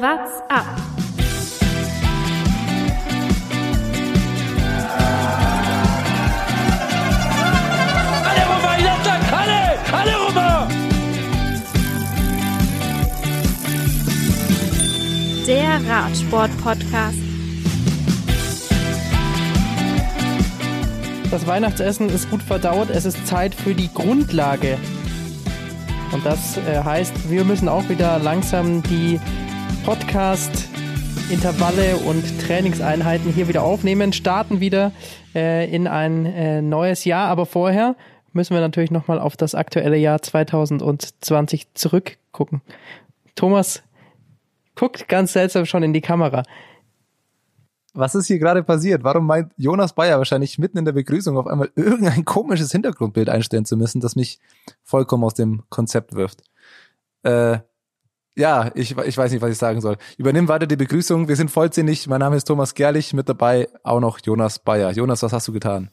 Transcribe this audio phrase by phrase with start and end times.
[0.00, 0.64] What's up?
[8.22, 9.62] Alle rüber, Jattak, alle!
[9.92, 10.68] Alle rüber!
[15.48, 17.18] Der Radsport-Podcast.
[21.32, 22.90] Das Weihnachtsessen ist gut verdaut.
[22.90, 24.78] Es ist Zeit für die Grundlage.
[26.12, 29.18] Und das äh, heißt, wir müssen auch wieder langsam die
[29.88, 34.92] Podcast-Intervalle und Trainingseinheiten hier wieder aufnehmen, starten wieder
[35.34, 37.28] äh, in ein äh, neues Jahr.
[37.28, 37.96] Aber vorher
[38.34, 42.60] müssen wir natürlich nochmal auf das aktuelle Jahr 2020 zurückgucken.
[43.34, 43.82] Thomas
[44.74, 46.42] guckt ganz seltsam schon in die Kamera.
[47.94, 49.04] Was ist hier gerade passiert?
[49.04, 53.64] Warum meint Jonas Bayer wahrscheinlich mitten in der Begrüßung auf einmal irgendein komisches Hintergrundbild einstellen
[53.64, 54.38] zu müssen, das mich
[54.84, 56.42] vollkommen aus dem Konzept wirft?
[57.22, 57.60] Äh,
[58.38, 59.96] ja, ich, ich weiß nicht, was ich sagen soll.
[60.16, 61.28] Übernimm weiter die Begrüßung.
[61.28, 62.06] Wir sind vollzählig.
[62.06, 63.12] Mein Name ist Thomas Gerlich.
[63.12, 64.92] Mit dabei auch noch Jonas Bayer.
[64.92, 65.90] Jonas, was hast du getan?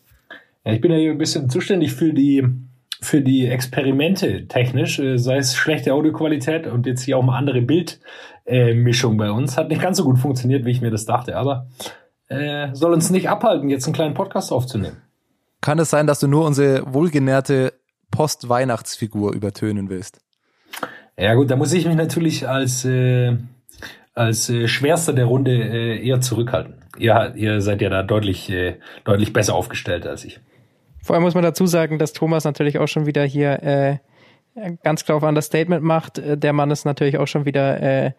[0.64, 2.48] Ja, ich bin ja hier ein bisschen zuständig für die
[3.02, 7.62] für die Experimente technisch, äh, sei es schlechte Audioqualität und jetzt hier auch mal andere
[7.62, 9.58] Bildmischung bei uns.
[9.58, 11.68] Hat nicht ganz so gut funktioniert, wie ich mir das dachte, aber
[12.30, 14.98] äh, soll uns nicht abhalten, jetzt einen kleinen Podcast aufzunehmen.
[15.62, 17.74] Kann es sein, dass du nur unsere wohlgenährte
[18.12, 20.25] Post-Weihnachtsfigur übertönen willst?
[21.18, 23.38] Ja gut, da muss ich mich natürlich als äh,
[24.14, 26.76] als äh, schwerster der Runde äh, eher zurückhalten.
[26.98, 30.40] Ihr, ihr seid ja da deutlich äh, deutlich besser aufgestellt als ich.
[31.04, 33.98] Vor allem muss man dazu sagen, dass Thomas natürlich auch schon wieder hier äh,
[34.84, 36.18] ganz klar auf Understatement macht.
[36.18, 38.12] Äh, Der Mann ist natürlich auch schon wieder äh,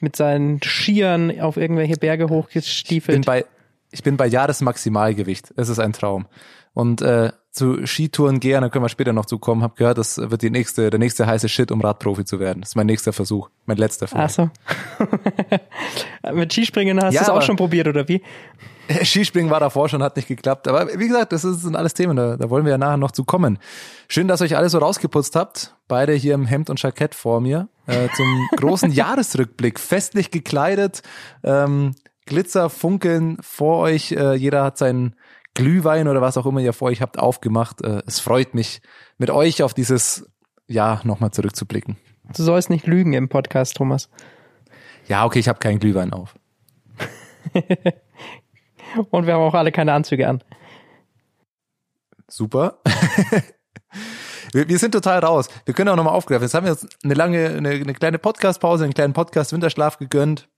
[0.00, 3.26] mit seinen Skiern auf irgendwelche Berge Ich bin hochgestiefelt.
[3.26, 3.44] bei,
[3.90, 5.52] ich bin bei Jahresmaximalgewicht.
[5.56, 6.26] Es ist ein Traum.
[6.74, 9.62] Und äh, zu Skitouren gehen, da können wir später noch zukommen.
[9.62, 12.62] Hab gehört, das wird die nächste, der nächste heiße Shit, um Radprofi zu werden.
[12.62, 14.48] Das ist mein nächster Versuch, mein letzter Versuch.
[14.98, 15.06] Ach
[16.22, 16.32] so.
[16.32, 18.22] mit Skispringen hast Ja, du es auch schon probiert, oder wie?
[19.04, 20.66] Skispringen war davor schon, hat nicht geklappt.
[20.66, 23.24] Aber wie gesagt, das sind alles Themen, da, da wollen wir ja nachher noch zu
[23.24, 23.58] kommen.
[24.08, 25.74] Schön, dass ihr euch alle so rausgeputzt habt.
[25.88, 27.68] Beide hier im Hemd und Jackett vor mir.
[27.86, 29.78] Äh, zum großen Jahresrückblick.
[29.78, 31.02] Festlich gekleidet,
[31.44, 31.94] ähm,
[32.24, 34.12] Glitzer, Funkeln vor euch.
[34.12, 35.16] Äh, jeder hat seinen
[35.54, 37.82] Glühwein oder was auch immer ihr vor euch habt aufgemacht.
[37.82, 38.80] Äh, es freut mich,
[39.18, 40.30] mit euch auf dieses
[40.66, 41.96] Jahr nochmal zurückzublicken.
[42.36, 44.08] Du sollst nicht lügen im Podcast, Thomas.
[45.06, 46.34] Ja, okay, ich habe keinen Glühwein auf.
[49.10, 50.42] Und wir haben auch alle keine Anzüge an.
[52.28, 52.78] Super.
[54.52, 55.48] wir, wir sind total raus.
[55.64, 56.44] Wir können auch nochmal aufgreifen.
[56.44, 60.48] Jetzt haben wir uns eine lange, eine, eine kleine Podcast-Pause, einen kleinen Podcast-Winterschlaf gegönnt.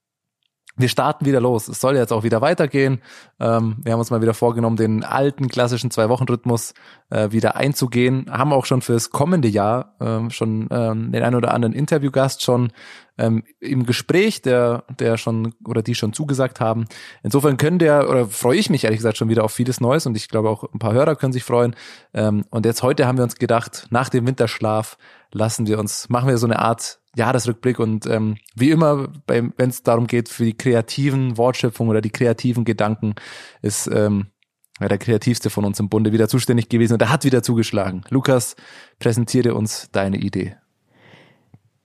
[0.77, 1.69] Wir starten wieder los.
[1.69, 3.01] Es soll jetzt auch wieder weitergehen.
[3.39, 6.75] Ähm, wir haben uns mal wieder vorgenommen, den alten klassischen Zwei-Wochen-Rhythmus
[7.11, 8.27] äh, wieder einzugehen.
[8.29, 12.73] Haben auch schon fürs kommende Jahr ähm, schon ähm, den einen oder anderen Interviewgast schon
[13.19, 16.87] ähm, im Gespräch, der, der schon oder die schon zugesagt haben.
[17.23, 20.17] Insofern können der, oder freue ich mich ehrlich gesagt schon wieder auf vieles Neues und
[20.17, 21.77] ich glaube auch ein paar Hörer können sich freuen.
[22.13, 24.97] Ähm, und jetzt heute haben wir uns gedacht, nach dem Winterschlaf
[25.33, 29.83] lassen wir uns, machen wir so eine Art Jahresrückblick und ähm, wie immer, wenn es
[29.83, 33.15] darum geht, für die kreativen Wortschöpfungen oder die kreativen Gedanken,
[33.63, 34.27] ist ähm,
[34.81, 38.05] der kreativste von uns im Bunde wieder zuständig gewesen und er hat wieder zugeschlagen.
[38.11, 38.57] Lukas,
[38.99, 40.57] präsentiere uns deine Idee.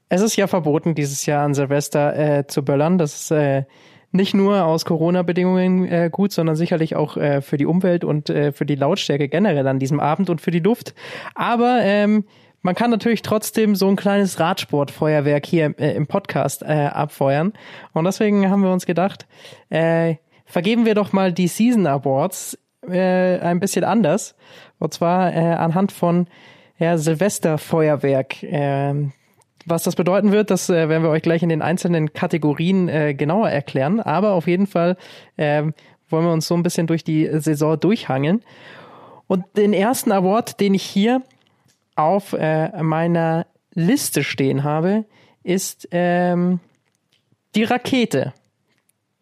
[0.09, 2.97] Es ist ja verboten, dieses Jahr an Silvester äh, zu böllern.
[2.97, 3.65] Das ist äh,
[4.11, 8.51] nicht nur aus Corona-Bedingungen äh, gut, sondern sicherlich auch äh, für die Umwelt und äh,
[8.51, 10.95] für die Lautstärke generell an diesem Abend und für die Luft.
[11.35, 12.25] Aber ähm,
[12.61, 17.53] man kann natürlich trotzdem so ein kleines Radsportfeuerwerk hier äh, im Podcast äh, abfeuern.
[17.93, 19.27] Und deswegen haben wir uns gedacht,
[19.69, 20.15] äh,
[20.45, 22.57] vergeben wir doch mal die Season Awards
[22.89, 24.35] äh, ein bisschen anders.
[24.79, 26.27] Und zwar äh, anhand von
[26.79, 28.41] ja, Silvesterfeuerwerk.
[28.41, 29.11] Ähm,
[29.69, 33.13] was das bedeuten wird, das äh, werden wir euch gleich in den einzelnen Kategorien äh,
[33.13, 33.99] genauer erklären.
[33.99, 34.97] Aber auf jeden Fall
[35.37, 35.73] ähm,
[36.09, 38.41] wollen wir uns so ein bisschen durch die Saison durchhangeln.
[39.27, 41.21] Und den ersten Award, den ich hier
[41.95, 45.05] auf äh, meiner Liste stehen habe,
[45.43, 46.59] ist ähm,
[47.55, 48.33] die Rakete.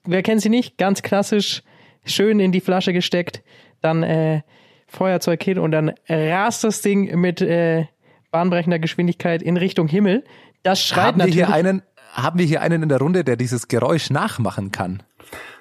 [0.06, 0.78] Wer kennt sie nicht?
[0.78, 1.64] Ganz klassisch,
[2.06, 3.44] schön in die Flasche gesteckt,
[3.82, 4.42] dann äh,
[4.88, 7.88] Feuerzeug hin und dann rast das Ding mit äh,
[8.32, 10.24] bahnbrechender Geschwindigkeit in Richtung Himmel.
[10.64, 11.46] Das schreit Haben wir natürlich.
[11.46, 11.82] hier einen,
[12.14, 15.04] haben wir hier einen in der Runde, der dieses Geräusch nachmachen kann?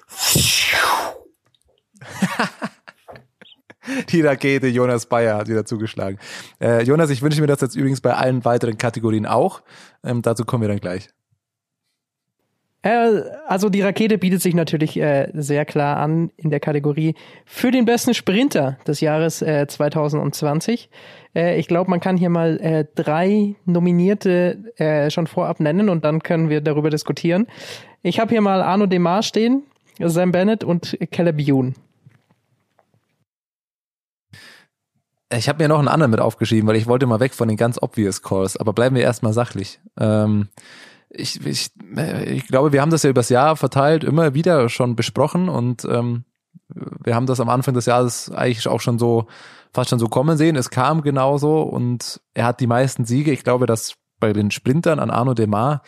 [4.09, 6.19] Die Rakete Jonas Bayer hat wieder zugeschlagen.
[6.59, 9.61] Äh, Jonas, ich wünsche mir das jetzt übrigens bei allen weiteren Kategorien auch.
[10.03, 11.09] Ähm, dazu kommen wir dann gleich.
[13.47, 17.85] Also die Rakete bietet sich natürlich äh, sehr klar an in der Kategorie für den
[17.85, 20.89] besten Sprinter des Jahres äh, 2020.
[21.35, 26.03] Äh, ich glaube, man kann hier mal äh, drei Nominierte äh, schon vorab nennen und
[26.05, 27.47] dann können wir darüber diskutieren.
[28.03, 29.63] Ich habe hier mal Arno Demar stehen,
[29.99, 31.75] Sam Bennett und Caleb Youn.
[35.35, 37.57] Ich habe mir noch einen anderen mit aufgeschrieben, weil ich wollte mal weg von den
[37.57, 39.79] ganz obvious Calls, aber bleiben wir erstmal sachlich.
[39.99, 40.47] Ähm,
[41.17, 41.71] ich, ich,
[42.25, 46.25] ich glaube, wir haben das ja übers Jahr verteilt immer wieder schon besprochen und ähm,
[46.69, 49.27] wir haben das am Anfang des Jahres eigentlich auch schon so
[49.73, 50.55] fast schon so kommen sehen.
[50.55, 53.31] Es kam genauso und er hat die meisten Siege.
[53.31, 55.83] Ich glaube, dass bei den Sprintern an Arno Demar,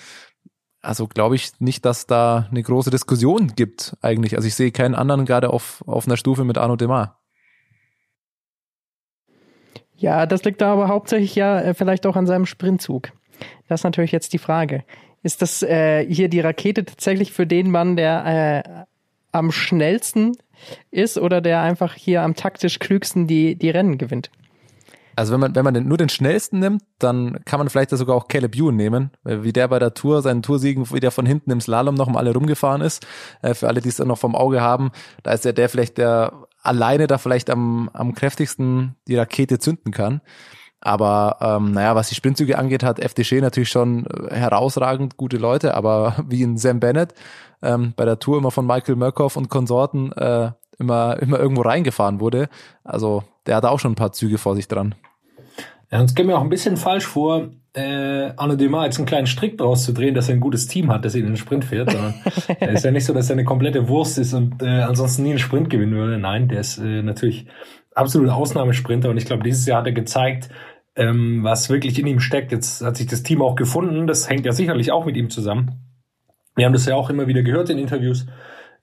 [0.81, 4.35] also glaube ich nicht, dass da eine große Diskussion gibt eigentlich.
[4.35, 7.19] Also ich sehe keinen anderen gerade auf, auf einer Stufe mit Arno Demar.
[9.95, 13.11] Ja, das liegt da aber hauptsächlich ja äh, vielleicht auch an seinem Sprintzug.
[13.67, 14.83] Das ist natürlich jetzt die Frage.
[15.23, 18.85] Ist das äh, hier die Rakete tatsächlich für den Mann, der äh,
[19.31, 20.37] am schnellsten
[20.91, 24.29] ist oder der einfach hier am taktisch klügsten die, die Rennen gewinnt?
[25.15, 28.15] Also wenn man, wenn man den, nur den schnellsten nimmt, dann kann man vielleicht sogar
[28.15, 31.51] auch Caleb Ewan nehmen, wie der bei der Tour, seinen Toursiegen, wie der von hinten
[31.51, 33.05] im Slalom noch mal alle rumgefahren ist.
[33.41, 34.91] Äh, für alle, die es dann noch vom Auge haben,
[35.23, 39.91] da ist ja der vielleicht, der alleine da vielleicht am, am kräftigsten die Rakete zünden
[39.91, 40.21] kann.
[40.81, 45.75] Aber ähm, naja, was die Sprintzüge angeht, hat FDG natürlich schon äh, herausragend gute Leute,
[45.75, 47.13] aber wie in Sam Bennett
[47.61, 52.19] ähm, bei der Tour immer von Michael Murkoff und Konsorten äh, immer, immer irgendwo reingefahren
[52.19, 52.49] wurde.
[52.83, 54.95] Also der hat auch schon ein paar Züge vor sich dran.
[55.91, 59.27] Ja, uns käme mir auch ein bisschen falsch vor, äh, Arno Demar jetzt einen kleinen
[59.27, 61.65] Strick draus zu drehen, dass er ein gutes Team hat, das ihn in den Sprint
[61.65, 61.95] fährt.
[62.59, 65.31] Er ist ja nicht so, dass er eine komplette Wurst ist und äh, ansonsten nie
[65.31, 66.17] einen Sprint gewinnen würde.
[66.17, 67.45] Nein, der ist äh, natürlich
[67.99, 70.49] absolut Ausnahmesprinter und ich glaube, dieses Jahr hat er gezeigt,
[70.95, 72.51] ähm, was wirklich in ihm steckt.
[72.51, 74.07] Jetzt hat sich das Team auch gefunden.
[74.07, 75.71] Das hängt ja sicherlich auch mit ihm zusammen.
[76.55, 78.25] Wir haben das ja auch immer wieder gehört in Interviews,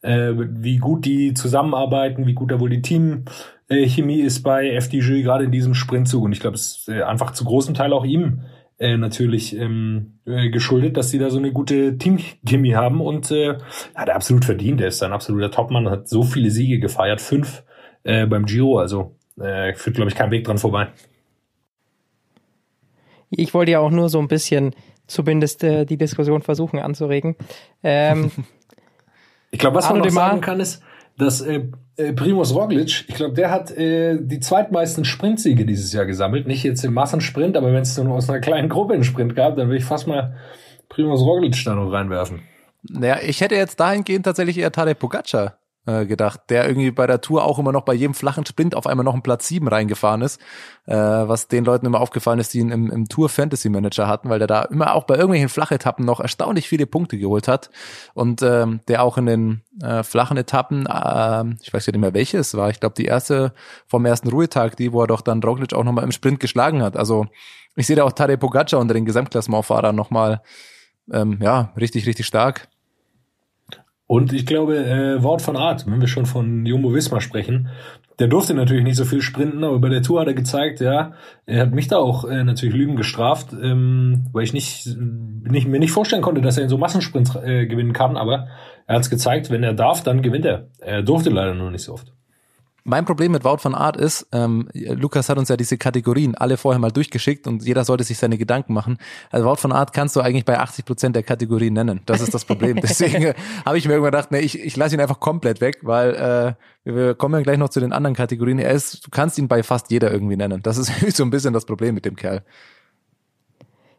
[0.03, 5.45] äh, wie gut die zusammenarbeiten, wie gut da wohl die Teamchemie ist bei FDG, gerade
[5.45, 6.25] in diesem Sprintzug.
[6.25, 8.45] Und ich glaube, es ist äh, einfach zu großem Teil auch ihm
[8.79, 13.59] äh, natürlich ähm, äh, geschuldet, dass sie da so eine gute Teamchemie haben und äh,
[13.95, 14.81] hat er absolut verdient.
[14.81, 17.63] Er ist ein absoluter Topmann, hat so viele Siege gefeiert, fünf
[18.07, 20.89] äh, beim Giro, also äh, führt, glaube ich, kein Weg dran vorbei.
[23.31, 24.75] Ich wollte ja auch nur so ein bisschen
[25.07, 27.37] zumindest äh, die Diskussion versuchen anzuregen.
[27.83, 28.31] Ähm,
[29.51, 30.83] ich glaube, was man noch sagen kann, ist,
[31.19, 31.65] dass äh,
[31.97, 36.47] äh, Primus Roglic, ich glaube, der hat äh, die zweitmeisten Sprintsiege dieses Jahr gesammelt.
[36.47, 39.57] Nicht jetzt im Massensprint, aber wenn es nur aus einer kleinen Gruppe einen Sprint gab,
[39.57, 40.37] dann würde ich fast mal
[40.89, 42.43] Primus Roglic da noch reinwerfen.
[42.89, 45.59] Naja, ich hätte jetzt dahingehend tatsächlich eher Tadej Pogacar
[46.07, 49.05] gedacht, der irgendwie bei der Tour auch immer noch bei jedem flachen Sprint auf einmal
[49.05, 50.41] noch einen Platz 7 reingefahren ist,
[50.87, 54.29] äh, was den Leuten immer aufgefallen ist, die ihn im, im Tour Fantasy Manager hatten,
[54.29, 57.71] weil der da immer auch bei irgendwelchen Flachetappen noch erstaunlich viele Punkte geholt hat
[58.15, 62.15] und ähm, der auch in den äh, flachen Etappen, äh, ich weiß ja nicht mehr
[62.15, 63.53] welche es war, ich glaube die erste
[63.87, 66.97] vom ersten Ruhetag, die, wo er doch dann Roglic auch nochmal im Sprint geschlagen hat.
[66.97, 67.27] Also
[67.77, 70.43] ich sehe da auch Tadej Pogacar unter den Gesamtklassementfahrern nochmal
[71.13, 72.69] ähm, ja, richtig, richtig stark.
[74.07, 77.69] Und ich glaube, äh, Wort von Art, wenn wir schon von Jumbo Wismar sprechen,
[78.19, 81.13] der durfte natürlich nicht so viel sprinten, aber bei der Tour hat er gezeigt, ja,
[81.45, 85.81] er hat mich da auch äh, natürlich Lügen gestraft, ähm, weil ich nicht, nicht mir
[85.81, 88.49] nicht vorstellen konnte, dass er in so Massensprints äh, gewinnen kann, aber
[88.87, 90.69] er hat es gezeigt, wenn er darf, dann gewinnt er.
[90.79, 92.16] Er durfte leider nur nicht so oft.
[92.89, 96.57] Mein Problem mit Wout von Art ist, ähm, Lukas hat uns ja diese Kategorien alle
[96.57, 98.99] vorher mal durchgeschickt und jeder sollte sich seine Gedanken machen.
[99.33, 102.03] Also Wout von Art kannst du eigentlich bei 80 Prozent der Kategorien nennen.
[102.07, 102.77] Das ist das Problem.
[102.81, 103.35] Deswegen äh,
[103.65, 106.15] habe ich mir irgendwann gedacht, nee, ich, ich lasse ihn einfach komplett weg, weil
[106.85, 108.61] äh, wir kommen ja gleich noch zu den anderen Kategorien.
[108.61, 110.63] Er ist, du kannst ihn bei fast jeder irgendwie nennen.
[110.63, 112.45] Das ist so ein bisschen das Problem mit dem Kerl.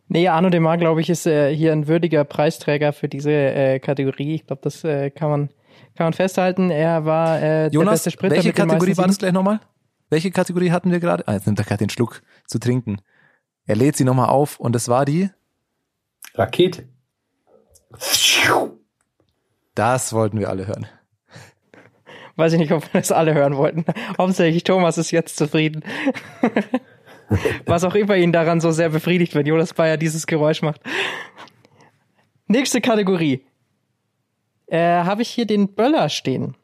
[0.08, 4.36] Nee, Arno Demar, glaube ich, ist äh, hier ein würdiger Preisträger für diese äh, Kategorie.
[4.36, 5.50] Ich glaube, das äh, kann man
[5.98, 6.70] kann man festhalten.
[6.70, 8.36] Er war äh, Jonas, der beste Sprinter.
[8.38, 9.60] Welche Kategorie war das gleich nochmal?
[10.10, 11.28] Welche Kategorie hatten wir gerade?
[11.28, 13.02] Ah, jetzt nimmt er gerade den Schluck zu trinken.
[13.66, 15.30] Er lädt sie nochmal auf und es war die?
[16.36, 16.88] Rakete.
[19.76, 20.88] Das wollten wir alle hören.
[22.36, 23.84] Weiß ich nicht, ob wir das alle hören wollten.
[24.18, 25.84] Hauptsächlich Thomas ist jetzt zufrieden.
[27.66, 30.80] Was auch immer ihn daran so sehr befriedigt, wenn Jonas Bayer dieses Geräusch macht.
[32.48, 33.44] Nächste Kategorie.
[34.68, 36.56] Äh, Habe ich hier den Böller stehen.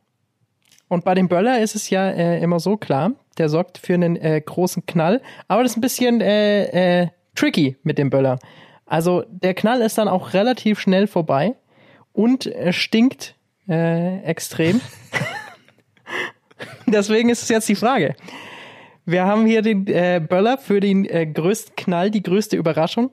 [0.87, 4.15] Und bei dem Böller ist es ja äh, immer so klar, der sorgt für einen
[4.15, 8.37] äh, großen Knall, aber das ist ein bisschen äh, äh, tricky mit dem Böller.
[8.85, 11.55] Also der Knall ist dann auch relativ schnell vorbei
[12.11, 13.35] und äh, stinkt
[13.67, 14.81] äh, extrem.
[16.85, 18.15] Deswegen ist es jetzt die Frage.
[19.05, 23.09] Wir haben hier den äh, Böller für den äh, größten Knall, die größte Überraschung.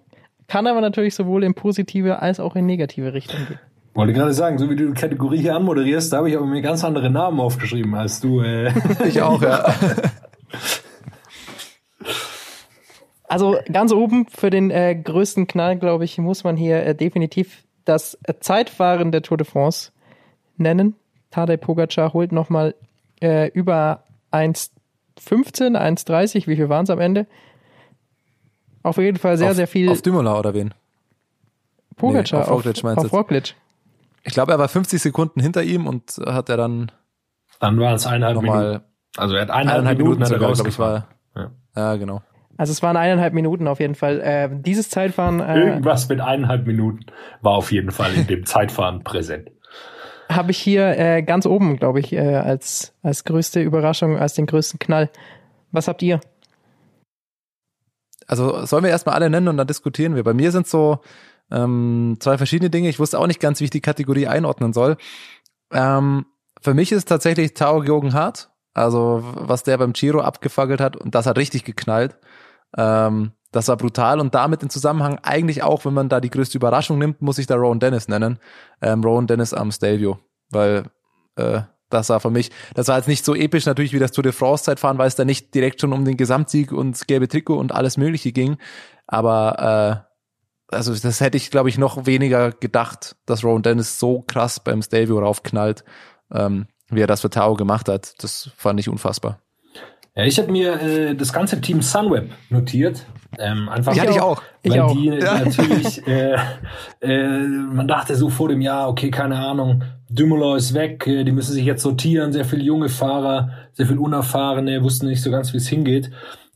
[0.49, 3.59] Kann aber natürlich sowohl in positive als auch in negative Richtung gehen.
[3.95, 6.63] Wollte gerade sagen, so wie du die Kategorie hier anmoderierst, da habe ich aber mir
[6.63, 8.41] ganz andere Namen aufgeschrieben als du.
[8.41, 8.73] Äh.
[9.05, 9.75] Ich auch, ja.
[13.31, 17.63] Also ganz oben für den äh, größten Knall, glaube ich, muss man hier äh, definitiv
[17.85, 19.93] das Zeitfahren der Tour de France
[20.57, 20.97] nennen.
[21.31, 22.75] Tadej Pogacar holt nochmal
[23.23, 27.29] äh, über 1,15, 1,30, wie viel waren es am Ende?
[28.83, 29.91] Auf jeden Fall sehr, auf, sehr viel.
[29.91, 30.75] Auf Dümmler oder wen?
[31.97, 33.55] Pogacar, nee, auf Roglic meinst du auf Roglic.
[34.23, 36.93] Ich glaube, er war 50 Sekunden hinter ihm und hat er dann
[37.59, 38.85] Dann waren es eineinhalb nochmal Minuten.
[39.17, 41.09] Also er hat eineinhalb, eineinhalb Minuten, Minuten sogar, glaube ich, war.
[41.35, 41.51] Ja.
[41.77, 42.23] Ja, genau.
[42.57, 44.21] Also es waren eineinhalb Minuten auf jeden Fall.
[44.21, 47.07] Äh, dieses Zeitfahren äh, Irgendwas mit eineinhalb Minuten
[47.41, 49.51] war auf jeden Fall in dem Zeitfahren präsent.
[50.31, 54.45] habe ich hier äh, ganz oben, glaube ich, äh, als, als größte Überraschung, als den
[54.47, 55.09] größten Knall.
[55.73, 56.21] Was habt ihr?
[58.27, 60.23] Also sollen wir erstmal alle nennen und dann diskutieren wir.
[60.23, 61.01] Bei mir sind so
[61.51, 62.89] ähm, zwei verschiedene Dinge.
[62.89, 64.97] Ich wusste auch nicht ganz, wie ich die Kategorie einordnen soll.
[65.73, 66.27] Ähm,
[66.61, 68.51] für mich ist tatsächlich Tao Geoghegan Hart.
[68.73, 72.17] Also was der beim Giro abgefackelt hat und das hat richtig geknallt.
[72.77, 76.57] Ähm, das war brutal und damit in Zusammenhang eigentlich auch, wenn man da die größte
[76.57, 78.39] Überraschung nimmt, muss ich da Rowan Dennis nennen.
[78.81, 80.85] Ähm, Rowan Dennis am Stelvio, weil
[81.35, 84.23] äh, das war für mich, das war jetzt nicht so episch natürlich wie das Tour
[84.23, 87.27] de France Zeitfahren, weil es da nicht direkt schon um den Gesamtsieg und das gelbe
[87.27, 88.57] Trikot und alles Mögliche ging.
[89.09, 90.10] Aber äh,
[90.71, 94.83] also das hätte ich, glaube ich, noch weniger gedacht, dass Rowan Dennis so krass beim
[94.83, 95.85] Stelvio raufknallt,
[96.33, 98.23] ähm, wie er das für Tao gemacht hat.
[98.23, 99.41] Das fand ich unfassbar.
[100.17, 103.07] Ja, ich habe mir äh, das ganze Team Sunweb notiert.
[103.39, 104.43] Ähm, einfach Die hatte ich auch.
[104.63, 104.93] Ich weil auch.
[104.93, 105.39] die Ja.
[105.39, 106.37] natürlich, äh,
[107.01, 111.31] äh, man dachte so vor dem Jahr, okay, keine Ahnung, Dumoulin ist weg, äh, die
[111.31, 115.53] müssen sich jetzt sortieren, sehr viele junge Fahrer, sehr viel unerfahrene, wussten nicht so ganz,
[115.53, 116.11] wie es hingeht.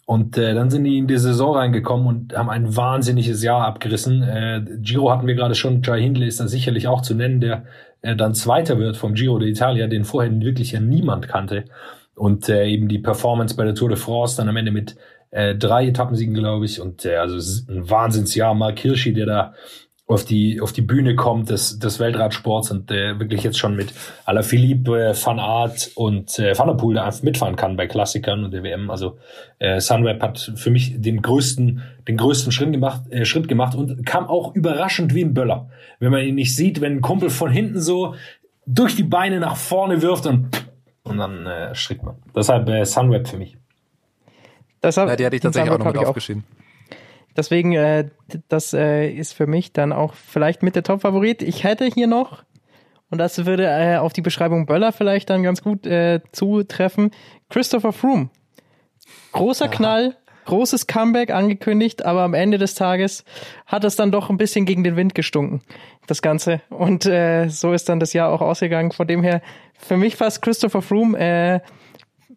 [0.06, 4.22] Und äh, dann sind die in die Saison reingekommen und haben ein wahnsinniges Jahr abgerissen.
[4.22, 7.64] Äh, Giro hatten wir gerade schon, Jai Hindley ist da sicherlich auch zu nennen, der
[8.02, 11.64] äh, dann Zweiter wird vom Giro d'Italia, den vorher wirklich ja niemand kannte.
[12.14, 14.94] Und äh, eben die Performance bei der Tour de France dann am Ende mit
[15.30, 16.80] äh, drei Etappensiegen, glaube ich.
[16.80, 17.36] Und äh, also
[17.68, 18.54] ein Wahnsinnsjahr.
[18.54, 19.54] Mark Hirschi, der da
[20.06, 23.94] auf die auf die Bühne kommt des, des Weltradsports und äh, wirklich jetzt schon mit
[24.26, 28.44] Alaphilippe, äh, Van Aert und äh, Van der Poel da einfach mitfahren kann bei Klassikern
[28.44, 28.90] und der WM.
[28.90, 29.18] Also
[29.58, 34.04] äh, Sunweb hat für mich den größten den größten Schritt gemacht äh, Schritt gemacht und
[34.04, 35.70] kam auch überraschend wie ein Böller.
[36.00, 38.14] Wenn man ihn nicht sieht, wenn ein Kumpel von hinten so
[38.66, 40.50] durch die Beine nach vorne wirft und
[41.02, 42.16] und dann äh, strickt man.
[42.34, 43.56] Deshalb äh, Sunweb für mich.
[44.82, 46.44] Deshalb, Ja, die hatte ich tatsächlich auch noch mit aufgeschrieben.
[47.36, 48.08] Deswegen, äh,
[48.48, 51.42] das äh, ist für mich dann auch vielleicht mit der Top-Favorit.
[51.42, 52.44] Ich hätte hier noch,
[53.10, 57.10] und das würde äh, auf die Beschreibung Böller vielleicht dann ganz gut äh, zutreffen,
[57.50, 58.30] Christopher Froome.
[59.32, 63.24] Großer Knall, großes Comeback angekündigt, aber am Ende des Tages
[63.66, 65.60] hat es dann doch ein bisschen gegen den Wind gestunken,
[66.06, 66.60] das Ganze.
[66.70, 68.92] Und äh, so ist dann das Jahr auch ausgegangen.
[68.92, 69.42] Von dem her,
[69.78, 71.60] für mich fast Christopher Froome äh,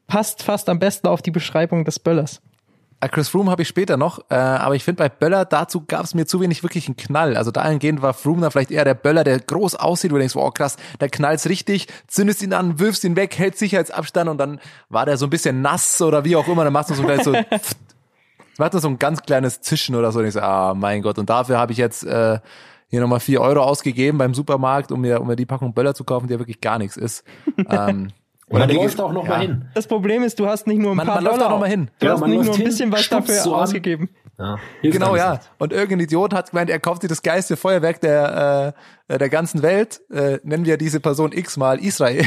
[0.07, 2.41] passt fast am besten auf die Beschreibung des Böllers.
[2.99, 6.03] Äh, Chris Froome habe ich später noch, äh, aber ich finde bei Böller, dazu gab
[6.03, 7.37] es mir zu wenig wirklich einen Knall.
[7.37, 10.35] Also dahingehend war Froome dann vielleicht eher der Böller, der groß aussieht, wo du denkst,
[10.35, 14.59] wow krass, der knallt's richtig, zündest ihn an, wirfst ihn weg, hält Sicherheitsabstand und dann
[14.89, 17.23] war der so ein bisschen nass oder wie auch immer, dann machst du so gleich
[17.23, 17.33] so,
[18.57, 21.29] macht so ein ganz kleines Zischen oder so und ich so, ah mein Gott, und
[21.29, 22.39] dafür habe ich jetzt äh,
[22.89, 26.03] hier nochmal vier Euro ausgegeben beim Supermarkt, um mir, um mir die Packung Böller zu
[26.03, 27.23] kaufen, die ja wirklich gar nichts ist.
[27.69, 28.07] ähm,
[28.49, 29.29] Und man läuft auch noch ja.
[29.29, 29.65] mal hin.
[29.73, 31.59] Das Problem ist, du hast nicht nur ein Man- paar man läuft Dollar auch noch
[31.59, 31.89] mal hin.
[31.99, 34.09] Du Ja, hast nicht läuft nur ein hin, bisschen was dafür so ausgegeben.
[34.39, 34.57] Ja.
[34.83, 35.39] Genau, ja.
[35.57, 38.75] Und irgendein Idiot hat gemeint, er kauft sich das geilste Feuerwerk der,
[39.09, 39.99] äh, der ganzen Welt.
[40.11, 42.23] Äh, nennen wir diese Person X mal Israel.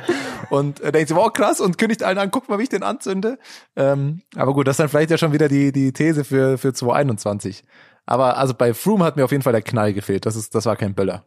[0.50, 2.82] und äh, denkt sich, wow, krass, und kündigt allen an, guck mal, wie ich den
[2.82, 3.38] anzünde.
[3.76, 6.72] Ähm, aber gut, das ist dann vielleicht ja schon wieder die, die These für, für
[6.74, 7.62] 2021.
[8.04, 10.26] Aber also bei Froome hat mir auf jeden Fall der Knall gefehlt.
[10.26, 11.24] Das ist, das war kein Böller.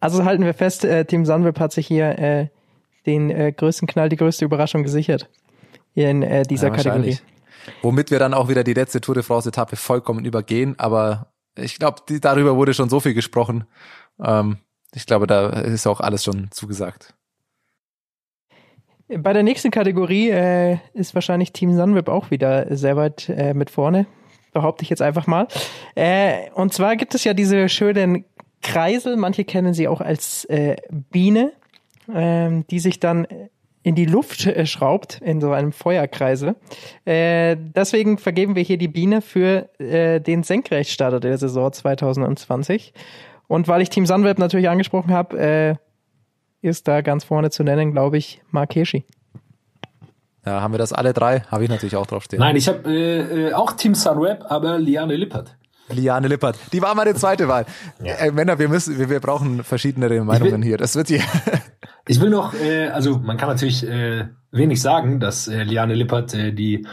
[0.00, 2.48] Also halten wir fest, äh, Team Sunweb hat sich hier äh,
[3.06, 5.28] den äh, größten Knall, die größte Überraschung gesichert
[5.94, 7.18] in äh, dieser Ja, Kategorie.
[7.82, 10.78] Womit wir dann auch wieder die letzte Tour de France Etappe vollkommen übergehen.
[10.78, 13.64] Aber ich glaube, darüber wurde schon so viel gesprochen.
[14.22, 14.58] Ähm,
[14.94, 17.14] ich glaube, da ist auch alles schon zugesagt.
[19.08, 23.70] Bei der nächsten Kategorie äh, ist wahrscheinlich Team Sunweb auch wieder sehr weit äh, mit
[23.70, 24.06] vorne,
[24.52, 25.46] behaupte ich jetzt einfach mal.
[25.94, 28.24] Äh, und zwar gibt es ja diese schönen
[28.62, 31.52] Kreisel, manche kennen sie auch als äh, Biene,
[32.12, 33.26] ähm, die sich dann
[33.82, 36.56] in die Luft äh, schraubt, in so einem Feuerkreisel.
[37.04, 42.92] Äh, deswegen vergeben wir hier die Biene für äh, den Senkrechtstarter der Saison 2020.
[43.46, 45.74] Und weil ich Team Sunweb natürlich angesprochen habe, äh,
[46.62, 49.04] ist da ganz vorne zu nennen, glaube ich, Mark Hirschi.
[50.44, 51.40] Ja, haben wir das alle drei?
[51.42, 52.40] Habe ich natürlich auch draufstehen.
[52.40, 55.56] Nein, ich habe äh, äh, auch Team Sunweb, aber Liane Lippert.
[55.88, 56.58] Liane Lippert.
[56.72, 57.66] Die war meine zweite Wahl.
[58.02, 58.14] Ja.
[58.14, 60.76] Äh, Männer, wir müssen, wir, wir brauchen verschiedenere Meinungen hier.
[60.76, 61.22] Das wird hier.
[62.08, 66.34] Ich will noch, äh, also man kann natürlich äh, wenig sagen, dass äh, Liane Lippert
[66.34, 66.86] äh, die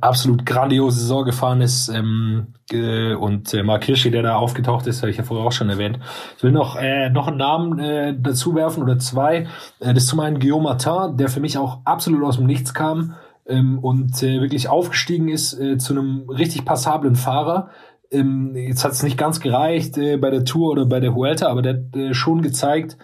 [0.00, 5.02] absolut grandiose Saison gefahren ist ähm, äh, und äh, Mark Hirschi, der da aufgetaucht ist,
[5.02, 6.00] habe ich ja vorher auch schon erwähnt.
[6.36, 9.46] Ich will noch äh, noch einen Namen äh, dazu werfen oder zwei.
[9.80, 12.74] Äh, das ist zum einen Guillaume Martin, der für mich auch absolut aus dem Nichts
[12.74, 13.14] kam
[13.46, 17.70] ähm, und äh, wirklich aufgestiegen ist äh, zu einem richtig passablen Fahrer.
[18.10, 21.48] Ähm, jetzt hat es nicht ganz gereicht äh, bei der Tour oder bei der Vuelta,
[21.48, 22.96] aber der hat äh, schon gezeigt,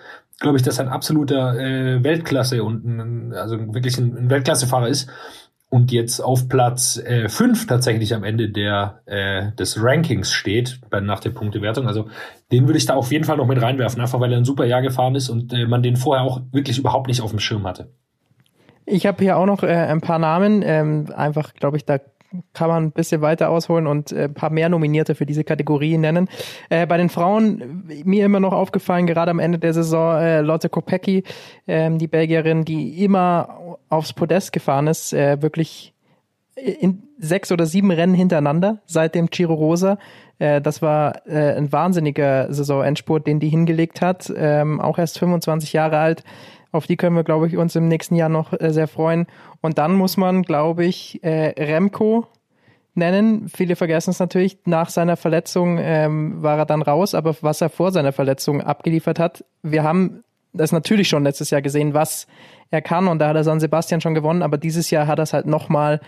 [0.43, 4.89] glaube ich, dass er ein absoluter äh, Weltklasse und ein, also wirklich ein, ein Weltklassefahrer
[4.89, 5.09] ist
[5.71, 11.01] und jetzt auf Platz äh, fünf tatsächlich am Ende der äh, des Rankings steht bei,
[11.01, 11.87] nach der Punktewertung.
[11.87, 12.09] Also
[12.51, 14.67] den würde ich da auf jeden Fall noch mit reinwerfen, einfach weil er ein super
[14.67, 17.67] Jahr gefahren ist und äh, man den vorher auch wirklich überhaupt nicht auf dem Schirm
[17.67, 17.89] hatte.
[18.85, 20.63] Ich habe hier auch noch äh, ein paar Namen.
[20.63, 21.99] Ähm, einfach, glaube ich, da
[22.53, 25.99] kann man ein bisschen weiter ausholen und äh, ein paar mehr Nominierte für diese Kategorie
[25.99, 26.29] nennen.
[26.71, 30.41] Äh, bei den Frauen äh, mir immer noch aufgefallen, gerade am Ende der Saison, äh,
[30.41, 31.25] Lotte Kopecki,
[31.67, 35.93] ähm, die Belgierin, die immer aufs Podest gefahren ist, äh, wirklich
[36.55, 39.99] in sechs oder sieben Rennen hintereinander seit dem Giro Rosa.
[40.39, 44.33] Äh, das war äh, ein wahnsinniger Saisonendspurt, den die hingelegt hat.
[44.37, 46.25] Ähm, auch erst 25 Jahre alt.
[46.73, 49.27] Auf die können wir, glaube ich, uns im nächsten Jahr noch äh, sehr freuen.
[49.61, 52.27] Und dann muss man, glaube ich, äh, Remco
[52.95, 53.49] nennen.
[53.49, 54.59] Viele vergessen es natürlich.
[54.65, 59.19] Nach seiner Verletzung ähm, war er dann raus, aber was er vor seiner Verletzung abgeliefert
[59.19, 62.27] hat, wir haben das natürlich schon letztes Jahr gesehen, was
[62.71, 63.09] er kann.
[63.09, 65.47] Und da hat er San Sebastian schon gewonnen, aber dieses Jahr hat er es halt
[65.47, 66.01] nochmal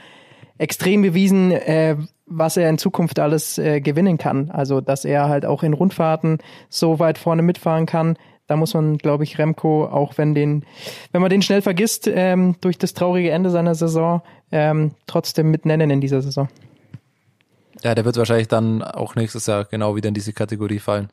[0.59, 4.51] extrem bewiesen, äh, was er in Zukunft alles äh, gewinnen kann.
[4.51, 8.17] Also, dass er halt auch in Rundfahrten so weit vorne mitfahren kann.
[8.47, 10.65] Da muss man, glaube ich, Remco, auch wenn den,
[11.13, 14.23] wenn man den schnell vergisst, ähm, durch das traurige Ende seiner Saison,
[14.53, 16.49] ähm, trotzdem mit nennen in dieser Saison.
[17.83, 21.09] Ja, der wird wahrscheinlich dann auch nächstes Jahr genau wieder in diese Kategorie fallen.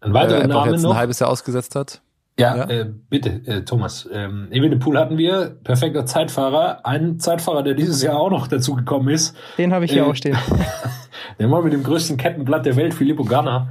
[0.00, 0.90] Ein Weil weiterer er einfach Name jetzt noch.
[0.92, 2.02] ein halbes Jahr ausgesetzt hat.
[2.38, 2.64] Ja, Ja.
[2.68, 4.08] Äh, bitte, äh, Thomas.
[4.12, 6.84] Ähm, Evenepoel hatten wir, perfekter Zeitfahrer.
[6.84, 9.36] Ein Zeitfahrer, der dieses Jahr auch noch dazu gekommen ist.
[9.56, 10.36] Den habe ich hier Äh, auch stehen.
[11.38, 13.70] Der Mann mit dem größten Kettenblatt der Welt, Filippo Ganna.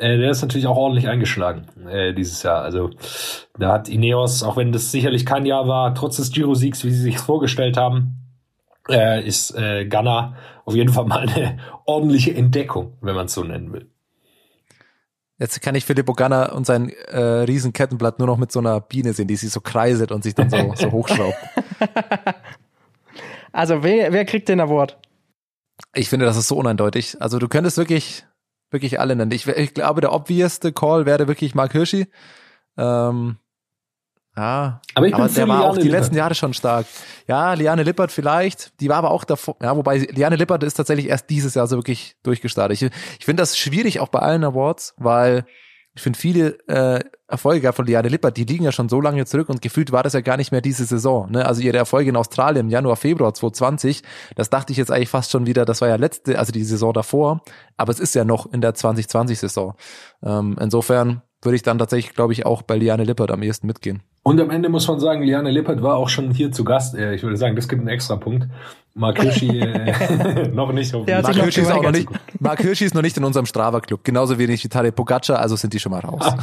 [0.00, 2.62] Äh, der ist natürlich auch ordentlich eingeschlagen äh, dieses Jahr.
[2.62, 2.90] Also
[3.58, 7.02] da hat Ineos, auch wenn das sicherlich kein Jahr war, trotz des Giro-Siegs, wie sie
[7.02, 8.16] sich vorgestellt haben,
[8.88, 13.44] äh, ist äh, Ganna auf jeden Fall mal eine ordentliche Entdeckung, wenn man es so
[13.44, 13.90] nennen will.
[15.38, 18.80] Jetzt kann ich Filippo Ganna und sein äh, riesen Kettenblatt nur noch mit so einer
[18.80, 21.36] Biene sehen, die sich so kreiselt und sich dann so, so hochschraubt.
[23.52, 24.96] Also, wer, wer kriegt den Award?
[25.94, 27.16] Ich finde, das ist so uneindeutig.
[27.20, 28.24] Also du könntest wirklich,
[28.70, 29.32] wirklich alle nennen.
[29.32, 32.06] Ich, ich glaube, der obviousste Call wäre wirklich Mark Hirschi.
[32.76, 33.36] Ähm,
[34.36, 36.00] ja, Aber ich aber der war auch Liane die Lippert.
[36.00, 36.86] letzten Jahre schon stark.
[37.26, 38.80] Ja, Liane Lippert vielleicht.
[38.80, 39.56] Die war aber auch davor.
[39.60, 42.80] Ja, wobei Liane Lippert ist tatsächlich erst dieses Jahr so wirklich durchgestartet.
[42.80, 45.44] Ich, ich finde das schwierig auch bei allen Awards, weil
[46.00, 49.50] ich finde viele äh, Erfolge von Liane Lippert, die liegen ja schon so lange zurück
[49.50, 51.30] und gefühlt war das ja gar nicht mehr diese Saison.
[51.30, 51.44] Ne?
[51.44, 54.02] Also ihre Erfolge in Australien im Januar, Februar 2020,
[54.34, 56.94] das dachte ich jetzt eigentlich fast schon wieder, das war ja letzte, also die Saison
[56.94, 57.42] davor,
[57.76, 59.74] aber es ist ja noch in der 2020-Saison.
[60.22, 64.02] Ähm, insofern würde ich dann tatsächlich, glaube ich, auch bei Liane Lippert am ehesten mitgehen.
[64.22, 66.94] Und am Ende muss man sagen, Liane Lippert war auch schon hier zu Gast.
[66.94, 68.46] Äh, Ich würde sagen, das gibt einen extra Punkt.
[68.94, 70.92] Mark Hirschi äh, noch nicht.
[70.92, 74.38] Mark Hirschi ist auch noch nicht, Mark Hirschi ist noch nicht in unserem Strava-Club, genauso
[74.38, 76.22] wenig wie Tadej Pogacar, also sind die schon mal raus.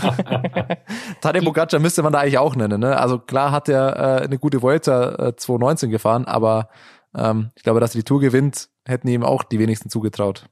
[1.21, 2.97] Tadej Pogacar müsste man da eigentlich auch nennen, ne?
[2.97, 6.69] Also klar hat er äh, eine gute Vuelta äh, 2019 gefahren, aber
[7.15, 10.45] ähm, ich glaube, dass er die Tour gewinnt, hätten ihm auch die wenigsten zugetraut.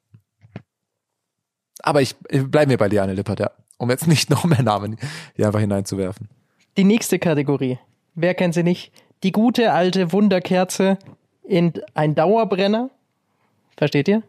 [1.81, 3.51] Aber ich, ich bleibe mir bei Liane Lippert, ja.
[3.77, 4.97] Um jetzt nicht noch mehr Namen
[5.35, 6.29] hier einfach hineinzuwerfen.
[6.77, 7.79] Die nächste Kategorie.
[8.15, 8.91] Wer kennt sie nicht?
[9.23, 10.97] Die gute alte Wunderkerze
[11.43, 12.89] in ein Dauerbrenner.
[13.77, 14.23] Versteht ihr?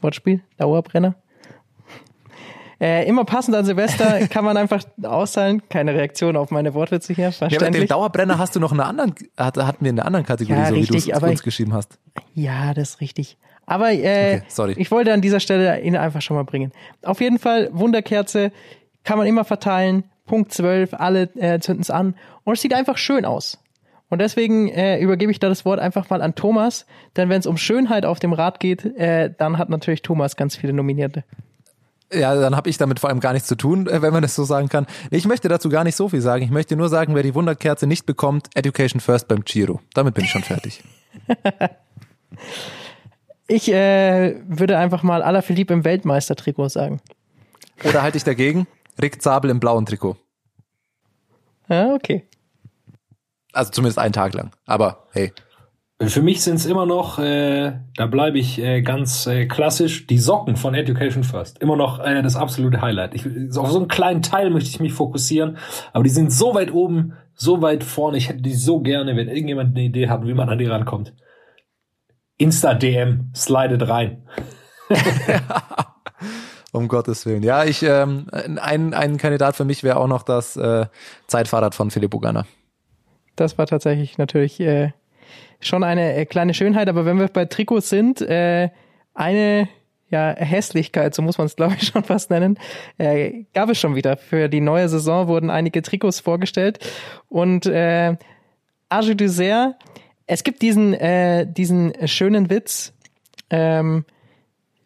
[0.00, 0.42] Wortspiel?
[0.56, 1.14] Dauerbrenner.
[2.82, 5.60] Äh, immer passend an Silvester kann man einfach austeilen.
[5.68, 7.88] Keine Reaktion auf meine Wortwitze hier, Ja, aber den verständlich.
[7.90, 10.68] Dauerbrenner hast du noch in einer anderen, hat, hatten wir in einer anderen Kategorie, Ja,
[10.68, 11.98] so richtig, wie du es uns geschrieben hast.
[12.32, 13.36] Ja, das ist richtig.
[13.66, 13.96] Aber äh,
[14.38, 14.74] Okay, sorry.
[14.78, 16.72] ich wollte an dieser Stelle ihn einfach schon mal bringen.
[17.02, 18.50] Auf jeden Fall, Wunderkerze
[19.04, 20.04] kann man immer verteilen.
[20.26, 22.14] Punkt 12, alle äh, zünden es an.
[22.44, 23.58] Und es sieht einfach schön aus.
[24.08, 26.86] Und deswegen äh, übergebe ich da das Wort einfach mal an Thomas.
[27.16, 30.56] Denn wenn es um Schönheit auf dem Rad geht, äh, dann hat natürlich Thomas ganz
[30.56, 31.24] viele Nominierte.
[32.12, 34.34] Ja, dann habe ich damit vor allem gar nichts zu tun, äh, wenn man das
[34.34, 34.86] so sagen kann.
[35.10, 36.42] Ich möchte dazu gar nicht so viel sagen.
[36.42, 39.80] Ich möchte nur sagen, wer die Wunderkerze nicht bekommt, Education First beim Giro.
[39.94, 40.82] Damit bin ich schon fertig.
[43.52, 47.00] Ich äh, würde einfach mal Alaphilippe im Weltmeistertrikot sagen.
[47.82, 48.68] Oder halte ich dagegen?
[49.00, 50.16] Rick Zabel im blauen Trikot.
[51.68, 52.24] Ja, okay.
[53.52, 54.52] Also zumindest einen Tag lang.
[54.66, 55.32] Aber hey,
[56.00, 60.18] Für mich sind es immer noch, äh, da bleibe ich äh, ganz äh, klassisch, die
[60.18, 61.60] Socken von Education First.
[61.60, 63.14] Immer noch äh, das absolute Highlight.
[63.14, 65.58] Ich, auf so einen kleinen Teil möchte ich mich fokussieren,
[65.92, 68.16] aber die sind so weit oben, so weit vorne.
[68.16, 71.12] Ich hätte die so gerne, wenn irgendjemand eine Idee hat, wie man an die rankommt.
[72.38, 74.26] Insta-DM, slidet rein.
[76.72, 77.42] um Gottes Willen.
[77.42, 80.86] Ja, ich ähm, ein, ein Kandidat für mich wäre auch noch das äh,
[81.26, 82.46] Zeitfahrrad von Philipp Bugana.
[83.36, 84.92] Das war tatsächlich natürlich äh,
[85.60, 88.70] schon eine äh, kleine Schönheit, aber wenn wir bei Trikots sind, äh,
[89.14, 89.68] eine
[90.10, 92.58] ja, Hässlichkeit, so muss man es glaube ich schon fast nennen,
[92.98, 94.16] äh, gab es schon wieder.
[94.16, 96.78] Für die neue Saison wurden einige Trikots vorgestellt
[97.28, 98.16] und äh,
[98.88, 99.76] Arge Dessert,
[100.26, 102.92] es gibt diesen, äh, diesen schönen Witz
[103.50, 104.04] ähm,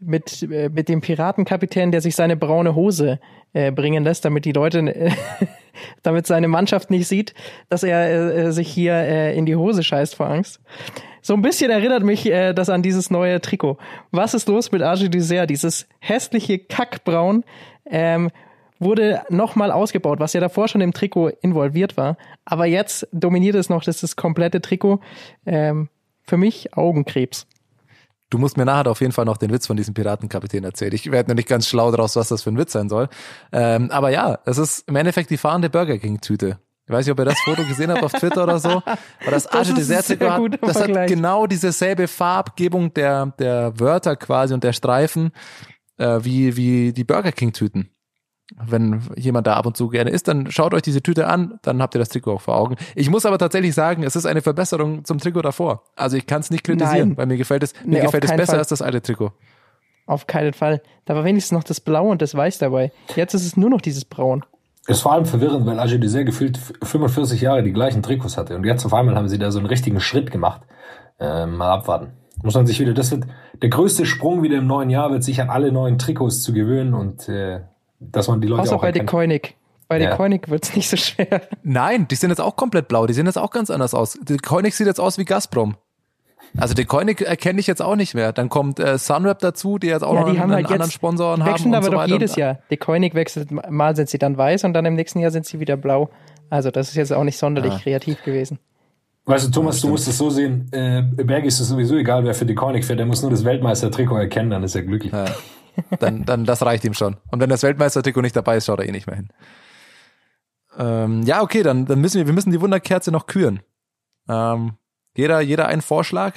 [0.07, 3.21] mit, äh, mit dem Piratenkapitän, der sich seine braune Hose
[3.53, 5.11] äh, bringen lässt, damit die Leute, äh,
[6.03, 7.35] damit seine Mannschaft nicht sieht,
[7.69, 10.61] dass er äh, sich hier äh, in die Hose scheißt vor Angst.
[11.23, 13.79] So ein bisschen erinnert mich äh, das an dieses neue Trikot.
[14.11, 15.49] Was ist los mit Arge Dessert?
[15.49, 17.45] Dieses hässliche Kackbraun
[17.87, 18.31] ähm,
[18.79, 22.19] wurde nochmal ausgebaut, was ja davor schon im Trikot involviert war.
[22.45, 25.01] Aber jetzt dominiert es noch das, das komplette Trikot.
[25.47, 25.89] Ähm,
[26.27, 27.47] für mich Augenkrebs.
[28.35, 30.93] Du musst mir nachher auf jeden Fall noch den Witz von diesem Piratenkapitän erzählen.
[30.93, 33.09] Ich werde noch nicht ganz schlau daraus, was das für ein Witz sein soll.
[33.53, 36.59] Ähm, aber ja, es ist im Endeffekt die fahrende Burger King Tüte.
[36.85, 38.71] Ich weiß nicht, ob ihr das Foto gesehen habt auf Twitter oder so.
[38.71, 44.53] Aber das Arche Dessert Trikot hat, das hat genau dieselbe Farbgebung der, der Wörter quasi
[44.53, 45.31] und der Streifen
[45.99, 47.94] äh, wie, wie die Burger King Tüten
[48.57, 51.81] wenn jemand da ab und zu gerne isst, dann schaut euch diese Tüte an, dann
[51.81, 52.77] habt ihr das Trikot auch vor Augen.
[52.95, 55.83] Ich muss aber tatsächlich sagen, es ist eine Verbesserung zum Trikot davor.
[55.97, 57.17] Also ich kann es nicht kritisieren, Nein.
[57.17, 58.59] weil mir gefällt es, mir nee, gefällt es besser Fall.
[58.59, 59.33] als das alte Trikot.
[60.07, 60.83] Auf keinen Fall.
[61.07, 62.93] Da war wenigstens noch das Blau und das Weiß dabei.
[63.17, 64.45] Jetzt ist es nur noch dieses Braun.
[64.87, 68.55] Ist vor allem verwirrend, weil AG Dessert gefühlt 45 Jahre die gleichen Trikots hatte.
[68.55, 70.61] Und jetzt auf einmal haben sie da so einen richtigen Schritt gemacht.
[71.19, 72.13] Äh, mal abwarten.
[72.43, 73.25] Muss man sich wieder, das wird,
[73.63, 76.93] der größte Sprung wieder im neuen Jahr wird sich an alle neuen Trikots zu gewöhnen
[76.93, 77.61] und äh,
[78.01, 79.11] dass man die Leute Außer auch bei erkennt.
[79.11, 79.57] Koenig.
[79.89, 80.17] Bei ja.
[80.17, 81.43] Koenig wird es nicht so schwer.
[81.63, 83.07] Nein, die sind jetzt auch komplett blau.
[83.07, 84.19] Die sehen jetzt auch ganz anders aus.
[84.23, 85.77] Die Koenig sieht jetzt aus wie Gazprom.
[86.57, 88.33] Also den Koenig erkenne ich jetzt auch nicht mehr.
[88.33, 90.91] Dann kommt äh, Sunweb dazu, die jetzt auch ja, noch die einen, haben halt anderen
[90.91, 91.49] Sponsoren haben.
[91.49, 92.59] Die wechseln aber so doch jedes Jahr.
[92.71, 95.59] Die Koenig wechselt, mal sind sie dann weiß und dann im nächsten Jahr sind sie
[95.59, 96.11] wieder blau.
[96.51, 97.81] Also das ist jetzt auch nicht sonderlich ah.
[97.83, 98.59] kreativ gewesen.
[99.27, 102.25] Weißt du, Thomas, ja, du musst es so sehen, äh, Berg ist es sowieso egal,
[102.25, 105.13] wer für die Koenig fährt, der muss nur das Weltmeister-Trikot erkennen, dann ist er glücklich.
[105.13, 105.25] Ja.
[105.99, 107.17] Dann, dann das reicht ihm schon.
[107.31, 109.29] Und wenn das Weltmeistertrikot nicht dabei ist, schaut er eh nicht mehr hin.
[110.79, 113.61] Ähm, ja, okay, dann, dann müssen wir, wir müssen die Wunderkerze noch küren.
[114.29, 114.75] Ähm,
[115.17, 116.35] jeder, jeder einen Vorschlag?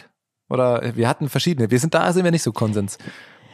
[0.50, 1.72] Oder wir hatten verschiedene.
[1.72, 2.98] Wir sind da, sind wir nicht so Konsens.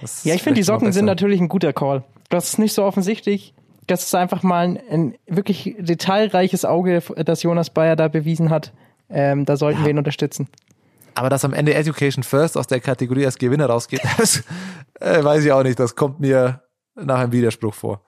[0.02, 2.04] Das ja, ich finde, die Socken sind natürlich ein guter Call.
[2.30, 3.54] Das ist nicht so offensichtlich.
[3.88, 8.74] Das ist einfach mal ein, ein wirklich detailreiches Auge, das Jonas Bayer da bewiesen hat.
[9.10, 9.86] Ähm, da sollten ja.
[9.86, 10.48] wir ihn unterstützen.
[11.16, 14.44] Aber dass am Ende Education First aus der Kategorie als Gewinner rausgeht, das
[15.00, 15.80] äh, weiß ich auch nicht.
[15.80, 16.62] Das kommt mir
[16.96, 18.02] nach einem Widerspruch vor.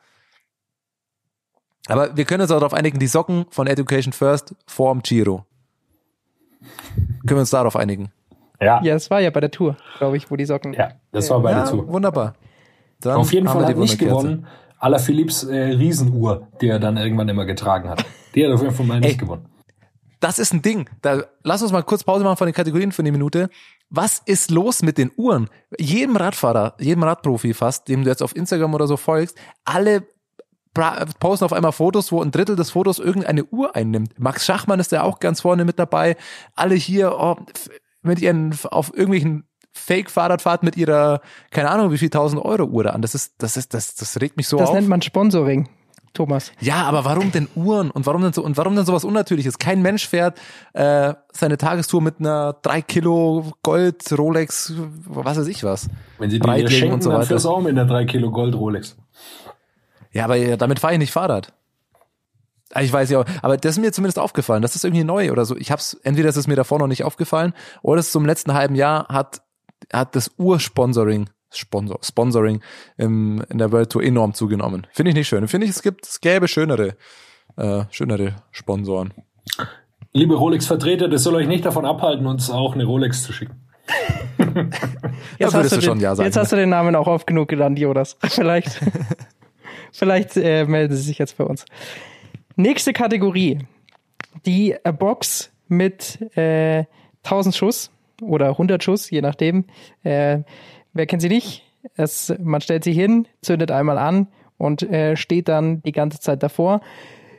[1.87, 5.45] Aber wir können uns auch darauf einigen, die Socken von Education First vorm Giro.
[6.95, 8.11] Können wir uns darauf einigen?
[8.59, 8.81] Ja.
[8.81, 10.73] Ja, das war ja bei der Tour, glaube ich, wo die Socken.
[10.73, 11.87] Ja, das war bei ja, der Tour.
[11.87, 12.33] Wunderbar.
[13.01, 14.47] Dann Auf jeden Fall hat nicht gewonnen.
[14.79, 18.03] Aller Philips äh, Riesenuhr, die er dann irgendwann immer getragen hat.
[18.33, 19.47] Die hat auf jeden Fall mal nicht Ey, gewonnen
[20.19, 20.89] das ist ein Ding.
[21.01, 23.49] Da lass uns mal kurz Pause machen von den Kategorien für eine Minute.
[23.89, 25.49] Was ist los mit den Uhren?
[25.79, 30.03] Jedem Radfahrer, jedem Radprofi fast, dem du jetzt auf Instagram oder so folgst, alle
[31.19, 34.19] posten auf einmal Fotos, wo ein Drittel des Fotos irgendeine Uhr einnimmt.
[34.19, 36.17] Max Schachmann ist ja auch ganz vorne mit dabei.
[36.53, 37.37] Alle hier oh,
[38.01, 42.91] mit ihren auf irgendwelchen Fake-Fahrradfahrt mit ihrer, keine Ahnung, wie viel tausend Euro Uhr da
[42.91, 43.01] an.
[43.01, 44.73] Das ist, das ist, das, das regt mich so das auf.
[44.73, 45.69] Das nennt man Sponsoring.
[46.15, 46.51] Thomas.
[46.59, 49.59] Ja, aber warum denn Uhren und warum denn so und warum denn sowas Unnatürliches?
[49.59, 50.39] Kein Mensch fährt
[50.73, 54.73] äh, seine Tagestour mit einer drei Kilo Gold Rolex,
[55.07, 55.89] was weiß ich was.
[56.17, 57.19] Wenn sie die schenken, und so weiter.
[57.19, 58.97] dann fährst du auch mit einer drei Kilo Gold Rolex.
[60.11, 61.53] Ja, aber damit fahre ich nicht Fahrrad.
[62.73, 64.61] Ah, ich weiß ja, aber das ist mir zumindest aufgefallen.
[64.61, 65.55] Das ist irgendwie neu oder so.
[65.55, 68.75] Ich hab's, entweder ist es mir davor noch nicht aufgefallen oder es zum letzten halben
[68.75, 69.41] Jahr hat,
[69.93, 72.61] hat das Ursponsoring Sponsor, Sponsoring
[72.97, 74.87] im, in der World Tour enorm zugenommen.
[74.91, 75.47] Finde ich nicht schön.
[75.47, 76.95] Finde ich, es gibt, es gäbe schönere,
[77.57, 79.13] äh, schönere Sponsoren.
[80.13, 83.65] Liebe Rolex-Vertreter, das soll euch nicht davon abhalten, uns auch eine Rolex zu schicken.
[85.39, 87.77] jetzt, hast du, den, ja sagen, jetzt hast du den Namen auch oft genug genannt,
[87.77, 88.17] Jonas.
[88.23, 88.79] Vielleicht,
[89.91, 91.65] vielleicht äh, melden sie sich jetzt bei uns.
[92.55, 93.59] Nächste Kategorie.
[94.45, 96.85] Die Box mit äh,
[97.23, 97.91] 1000 Schuss
[98.21, 99.65] oder 100 Schuss, je nachdem.
[100.03, 100.39] Äh,
[100.95, 101.63] Wer kennt sie nicht?
[101.95, 104.27] Es, man stellt sie hin, zündet einmal an
[104.57, 106.81] und äh, steht dann die ganze Zeit davor.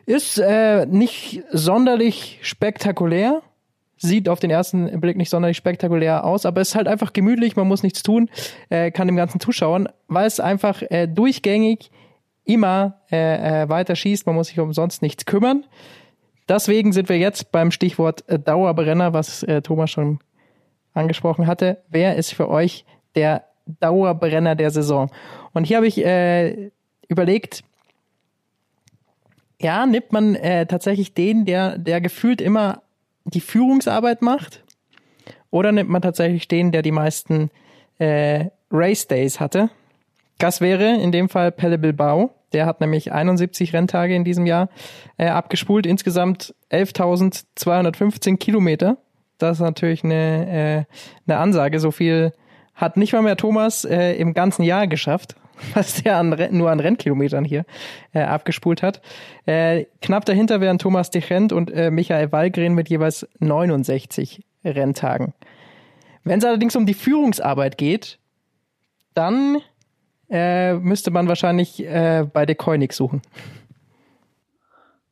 [0.05, 3.42] Ist äh, nicht sonderlich spektakulär,
[3.99, 7.66] Sieht auf den ersten Blick nicht sonderlich spektakulär aus, aber ist halt einfach gemütlich, man
[7.66, 8.29] muss nichts tun,
[8.69, 11.90] äh, kann dem Ganzen zuschauen, weil es einfach äh, durchgängig
[12.45, 15.64] immer äh, äh, weiter schießt, man muss sich umsonst nichts kümmern.
[16.47, 20.21] Deswegen sind wir jetzt beim Stichwort Dauerbrenner, was äh, Thomas schon
[20.92, 21.83] angesprochen hatte.
[21.88, 22.85] Wer ist für euch
[23.17, 23.45] der
[23.81, 25.11] Dauerbrenner der Saison?
[25.53, 26.71] Und hier habe ich äh,
[27.09, 27.65] überlegt,
[29.61, 32.83] ja, nimmt man äh, tatsächlich den, der, der gefühlt immer
[33.25, 34.63] die Führungsarbeit macht?
[35.51, 37.51] Oder nimmt man tatsächlich den, der die meisten
[37.99, 39.71] äh, Race Days hatte?
[40.39, 42.31] Das wäre in dem Fall Pelle Bilbao.
[42.53, 44.69] Der hat nämlich 71 Renntage in diesem Jahr
[45.17, 48.99] äh, abgespult, insgesamt 11.215 Kilometer.
[49.39, 50.95] Das ist natürlich eine, äh,
[51.27, 51.81] eine Ansage.
[51.81, 52.33] So viel
[52.77, 55.35] hat nicht mal mehr Thomas äh, im ganzen Jahr geschafft,
[55.75, 57.65] was der an, nur an Rennkilometern hier
[58.12, 59.01] äh, abgespult hat.
[59.47, 65.35] Äh, knapp dahinter wären Thomas Dechent und äh, Michael Wallgren mit jeweils 69 Renntagen.
[66.23, 68.19] Wenn es allerdings um die Führungsarbeit geht,
[69.15, 69.59] dann
[70.29, 73.23] äh, müsste man wahrscheinlich äh, bei De Koenig suchen.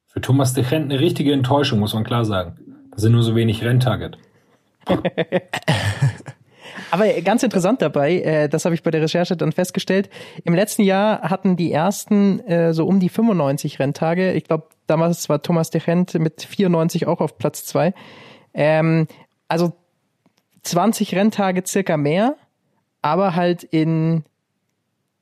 [0.09, 2.57] Für Thomas de Gent eine richtige Enttäuschung, muss man klar sagen.
[2.91, 4.19] Da sind nur so wenig Renntarget.
[6.91, 10.11] Aber ganz interessant dabei, äh, das habe ich bei der Recherche dann festgestellt,
[10.45, 14.33] im letzten Jahr hatten die ersten äh, so um die 95 Renntage.
[14.33, 17.95] Ich glaube, damals war Thomas de Gent mit 94 auch auf Platz zwei.
[18.53, 19.07] Ähm,
[19.49, 19.73] also
[20.63, 22.37] 20 Renntage circa mehr,
[23.03, 24.25] aber halt in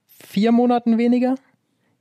[0.06, 1.34] vier Monaten weniger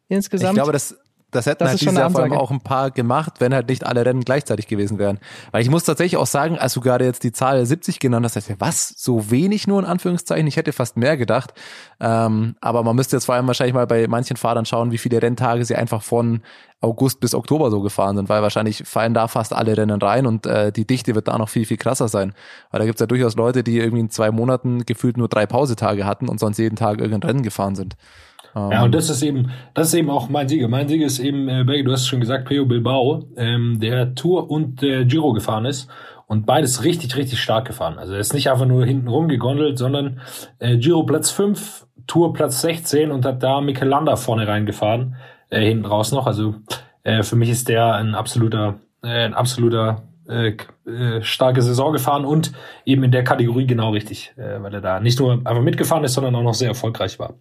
[0.07, 0.51] insgesamt.
[0.51, 0.97] Ich glaube, das,
[1.31, 3.85] das hätten Das halt dieses Jahr vor allem auch ein paar gemacht, wenn halt nicht
[3.85, 5.19] alle Rennen gleichzeitig gewesen wären.
[5.51, 8.35] Weil ich muss tatsächlich auch sagen, als du gerade jetzt die Zahl 70 genannt hast,
[8.35, 10.45] ich, was, so wenig nur in Anführungszeichen?
[10.47, 11.53] Ich hätte fast mehr gedacht.
[11.99, 15.21] Ähm, aber man müsste jetzt vor allem wahrscheinlich mal bei manchen Fahrern schauen, wie viele
[15.21, 16.41] Renntage sie einfach von
[16.81, 20.47] August bis Oktober so gefahren sind, weil wahrscheinlich fallen da fast alle Rennen rein und
[20.47, 22.33] äh, die Dichte wird da noch viel, viel krasser sein.
[22.71, 26.05] Weil da gibt's ja durchaus Leute, die irgendwie in zwei Monaten gefühlt nur drei Pausetage
[26.05, 27.95] hatten und sonst jeden Tag irgendein Rennen gefahren sind.
[28.53, 30.67] Ja, und das ist eben, das ist eben auch mein Sieger.
[30.67, 34.13] Mein Sieger ist eben, äh, Berge, du hast es schon gesagt, Peo Bilbao, ähm, der
[34.15, 35.89] Tour und der Giro gefahren ist
[36.27, 37.97] und beides richtig, richtig stark gefahren.
[37.97, 40.19] Also er ist nicht einfach nur hinten rumgegondelt, sondern
[40.59, 45.15] äh, Giro Platz 5, Tour Platz 16 und hat da Michelanda vorne reingefahren,
[45.49, 46.27] äh, hinten raus noch.
[46.27, 46.55] Also
[47.03, 52.25] äh, für mich ist der ein absoluter, äh, ein absoluter äh, äh, starke Saison gefahren
[52.25, 52.53] und
[52.85, 56.13] eben in der Kategorie genau richtig, äh, weil er da nicht nur einfach mitgefahren ist,
[56.13, 57.33] sondern auch noch sehr erfolgreich war.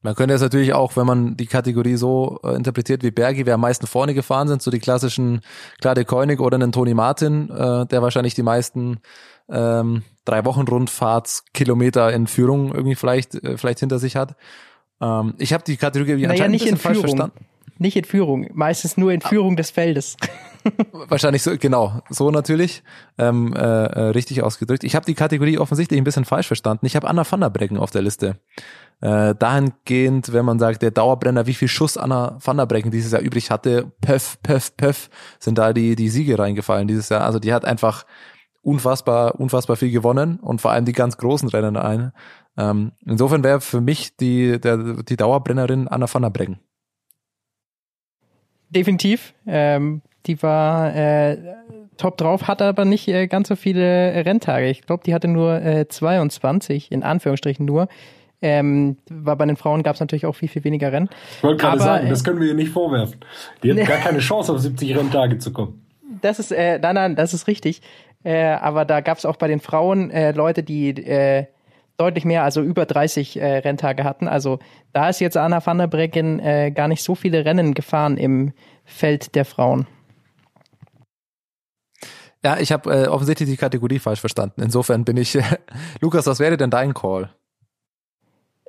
[0.00, 3.54] Man könnte jetzt natürlich auch, wenn man die Kategorie so äh, interpretiert wie Bergi, wer
[3.54, 5.40] am meisten vorne gefahren sind, so die klassischen
[5.80, 9.00] Klade Koenig oder einen Toni Martin, äh, der wahrscheinlich die meisten
[9.48, 14.36] ähm, drei Wochen Rundfahrtskilometer in Führung irgendwie vielleicht äh, vielleicht hinter sich hat.
[15.00, 17.16] Ähm, ich habe die Kategorie naja, anscheinend nicht ein in falsch Führung.
[17.16, 17.46] verstanden.
[17.80, 20.16] Nicht in Führung, meistens nur in Führung des Feldes.
[20.92, 22.82] Wahrscheinlich so, genau, so natürlich,
[23.18, 24.82] ähm, äh, äh, richtig ausgedrückt.
[24.82, 26.86] Ich habe die Kategorie offensichtlich ein bisschen falsch verstanden.
[26.86, 28.36] Ich habe Anna van der Breggen auf der Liste.
[29.00, 33.12] Äh, dahingehend, wenn man sagt, der Dauerbrenner, wie viel Schuss Anna van der Breggen dieses
[33.12, 35.08] Jahr übrig hatte, pöff, pöff, pöff,
[35.38, 37.22] sind da die, die Siege reingefallen dieses Jahr.
[37.22, 38.04] Also die hat einfach
[38.62, 42.12] unfassbar, unfassbar viel gewonnen und vor allem die ganz großen Rennen ein.
[42.56, 46.58] Ähm, insofern wäre für mich die, der, die Dauerbrennerin Anna van der Breggen.
[48.70, 49.32] Definitiv.
[49.46, 51.38] Ähm, die war äh,
[51.96, 54.68] top drauf, hatte aber nicht äh, ganz so viele Renntage.
[54.68, 57.88] Ich glaube, die hatte nur äh, 22, in Anführungsstrichen nur.
[58.40, 61.08] Ähm, war bei den Frauen gab es natürlich auch viel, viel weniger Rennen.
[61.38, 63.16] Ich wollte gerade sagen, äh, das können wir ihr nicht vorwerfen.
[63.62, 63.84] Die hat Nee.
[63.84, 65.84] gar keine Chance, auf 70 Renntage zu kommen.
[66.22, 67.82] Das ist, äh, nein, nein, das ist richtig.
[68.24, 71.46] Äh, aber da gab es auch bei den Frauen äh, Leute, die äh,
[71.96, 74.28] deutlich mehr, also über 30 äh, Renntage hatten.
[74.28, 74.60] Also
[74.92, 78.52] da ist jetzt Anna van der Breggen äh, gar nicht so viele Rennen gefahren im
[78.84, 79.86] Feld der Frauen.
[82.44, 84.62] Ja, ich habe äh, offensichtlich die Kategorie falsch verstanden.
[84.62, 85.36] Insofern bin ich,
[86.00, 87.30] Lukas, was wäre denn dein Call?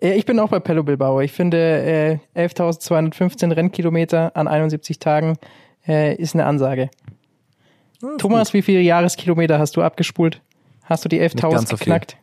[0.02, 1.22] Äh, Ich bin auch bei Pello Bilbao.
[1.22, 5.38] Ich finde, äh, 11.215 Rennkilometer an 71 Tagen
[5.88, 6.90] äh, ist eine Ansage.
[8.18, 10.42] Thomas, wie viele Jahreskilometer hast du abgespult?
[10.84, 11.86] Hast du die Nicht 11.000 ganz so viel.
[11.86, 12.18] geknackt?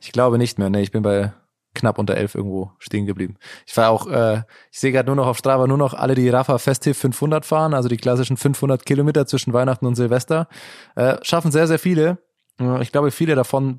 [0.00, 0.70] Ich glaube nicht mehr.
[0.70, 1.32] Nee, ich bin bei
[1.74, 3.36] knapp unter elf irgendwo stehen geblieben.
[3.66, 6.28] Ich war auch, äh, ich sehe gerade nur noch auf Strava nur noch alle, die
[6.28, 10.48] Rafa Festiv 500 fahren, also die klassischen 500 Kilometer zwischen Weihnachten und Silvester,
[10.94, 12.18] äh, schaffen sehr, sehr viele.
[12.60, 13.78] Äh, Ich glaube, viele davon,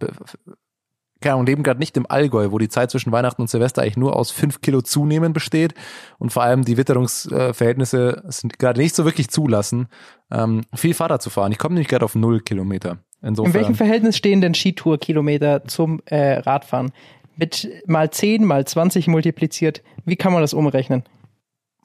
[1.25, 3.97] keine Ahnung, leben gerade nicht im Allgäu, wo die Zeit zwischen Weihnachten und Silvester eigentlich
[3.97, 5.73] nur aus fünf Kilo Zunehmen besteht
[6.19, 9.87] und vor allem die Witterungsverhältnisse sind gerade nicht so wirklich zulassen,
[10.31, 11.51] ähm, viel Fahrrad zu fahren.
[11.51, 12.99] Ich komme nämlich gerade auf null Kilometer.
[13.23, 13.51] Insofern.
[13.51, 16.91] In welchem Verhältnis stehen denn Skitour-Kilometer zum äh, Radfahren?
[17.37, 21.03] Mit mal 10, mal 20 multipliziert, wie kann man das umrechnen?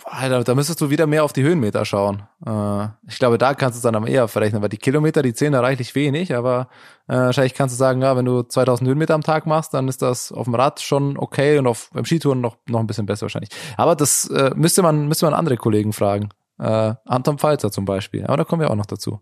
[0.05, 2.23] Alter, da müsstest du wieder mehr auf die Höhenmeter schauen.
[2.47, 5.35] Äh, ich glaube, da kannst du es dann am eher verrechnen, weil die Kilometer, die
[5.35, 6.69] zählen da reichlich wenig, aber
[7.09, 10.03] äh, wahrscheinlich kannst du sagen, ja, wenn du 2000 Höhenmeter am Tag machst, dann ist
[10.03, 13.23] das auf dem Rad schon okay und auf beim Skitouren noch noch ein bisschen besser
[13.23, 13.51] wahrscheinlich.
[13.77, 16.31] Aber das äh, müsste man müsste man andere Kollegen fragen.
[16.59, 18.25] Äh, Anton Pfalzer zum Beispiel.
[18.25, 19.21] Aber da kommen wir auch noch dazu.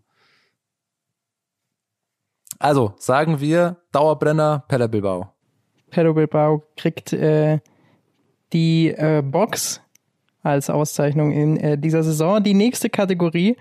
[2.59, 5.33] Also sagen wir Dauerbrenner Pella Bilbao.
[5.89, 7.59] Pedro Bilbao kriegt äh,
[8.53, 9.81] die äh, Box
[10.43, 12.41] als Auszeichnung in äh, dieser Saison.
[12.43, 13.57] Die nächste Kategorie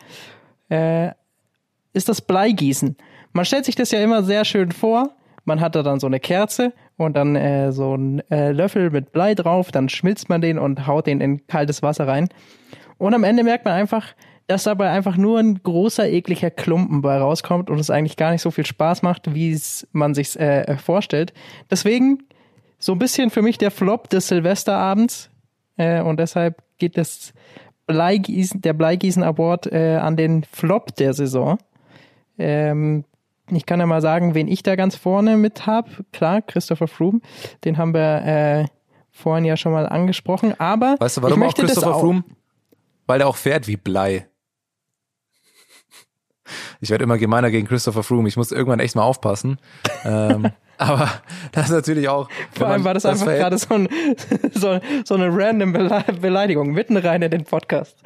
[0.68, 1.10] äh,
[1.92, 2.96] ist das Bleigießen.
[3.32, 5.10] Man stellt sich das ja immer sehr schön vor.
[5.44, 9.12] Man hat da dann so eine Kerze und dann äh, so einen äh, Löffel mit
[9.12, 12.28] Blei drauf, dann schmilzt man den und haut den in kaltes Wasser rein.
[12.98, 14.14] Und am Ende merkt man einfach,
[14.46, 18.42] dass dabei einfach nur ein großer, ekliger Klumpen bei rauskommt und es eigentlich gar nicht
[18.42, 19.58] so viel Spaß macht, wie
[19.92, 21.32] man sich äh, vorstellt.
[21.70, 22.24] Deswegen
[22.78, 25.30] so ein bisschen für mich der Flop des Silvesterabends
[25.76, 27.32] äh, und deshalb geht das
[27.86, 31.58] Bleigießen, der Bleigießen Award äh, an den Flop der Saison.
[32.38, 33.04] Ähm,
[33.50, 35.88] ich kann ja mal sagen, wen ich da ganz vorne mit habe.
[36.12, 37.20] Klar, Christopher Froome,
[37.64, 38.66] den haben wir äh,
[39.10, 40.54] vorhin ja schon mal angesprochen.
[40.60, 42.24] Aber weißt du, warum ich auch möchte das Christopher auch- Froome?
[43.06, 44.26] Weil der auch fährt wie Blei.
[46.80, 48.28] Ich werde immer gemeiner gegen Christopher Froome.
[48.28, 49.58] Ich muss irgendwann echt mal aufpassen.
[50.04, 51.10] ähm, aber
[51.52, 52.28] das ist natürlich auch.
[52.52, 53.88] Vor allem war das, einfach Verhält- gerade so, ein,
[54.54, 57.96] so, so eine random Bele Beleidigung mitten rein in den Podcast.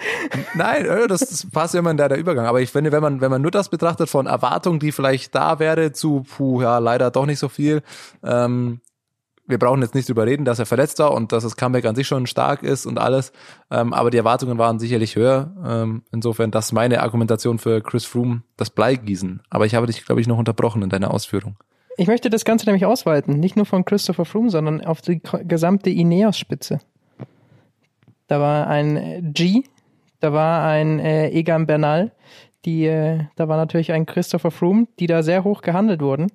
[0.54, 2.46] Nein, äh, das, das passt immer in der, der Übergang.
[2.46, 5.58] Aber ich finde, wenn man, wenn man nur das betrachtet von Erwartung, die vielleicht da
[5.58, 7.82] wäre, zu, puh, ja, leider doch nicht so viel.
[8.24, 8.80] Ähm,
[9.46, 11.94] wir brauchen jetzt nicht drüber reden, dass er verletzt war und dass das Comeback an
[11.96, 13.32] sich schon stark ist und alles.
[13.70, 15.52] Ähm, aber die Erwartungen waren sicherlich höher.
[15.64, 19.42] Ähm, insofern, das ist meine Argumentation für Chris Froome, das Bleigießen.
[19.50, 21.56] Aber ich habe dich, glaube ich, noch unterbrochen in deiner Ausführung.
[21.96, 23.38] Ich möchte das Ganze nämlich ausweiten.
[23.38, 26.80] Nicht nur von Christopher Froome, sondern auf die gesamte Ineos-Spitze.
[28.28, 29.64] Da war ein äh, G,
[30.20, 32.12] da war ein äh, Egan Bernal,
[32.64, 36.28] die, äh, da war natürlich ein Christopher Froome, die da sehr hoch gehandelt wurden.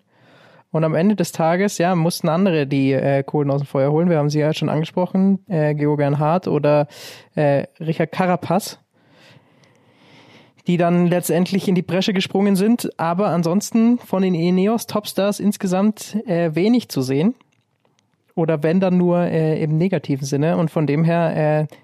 [0.69, 4.09] Und am Ende des Tages, ja, mussten andere die äh, Kohlen aus dem Feuer holen.
[4.09, 6.87] Wir haben sie ja schon angesprochen, äh, Georgian Hart oder
[7.35, 8.79] äh, Richard Carapaz,
[10.67, 12.89] die dann letztendlich in die Bresche gesprungen sind.
[12.99, 17.35] Aber ansonsten von den Ineos Topstars insgesamt äh, wenig zu sehen.
[18.35, 20.57] Oder wenn dann nur äh, im negativen Sinne.
[20.57, 21.75] Und von dem her, äh,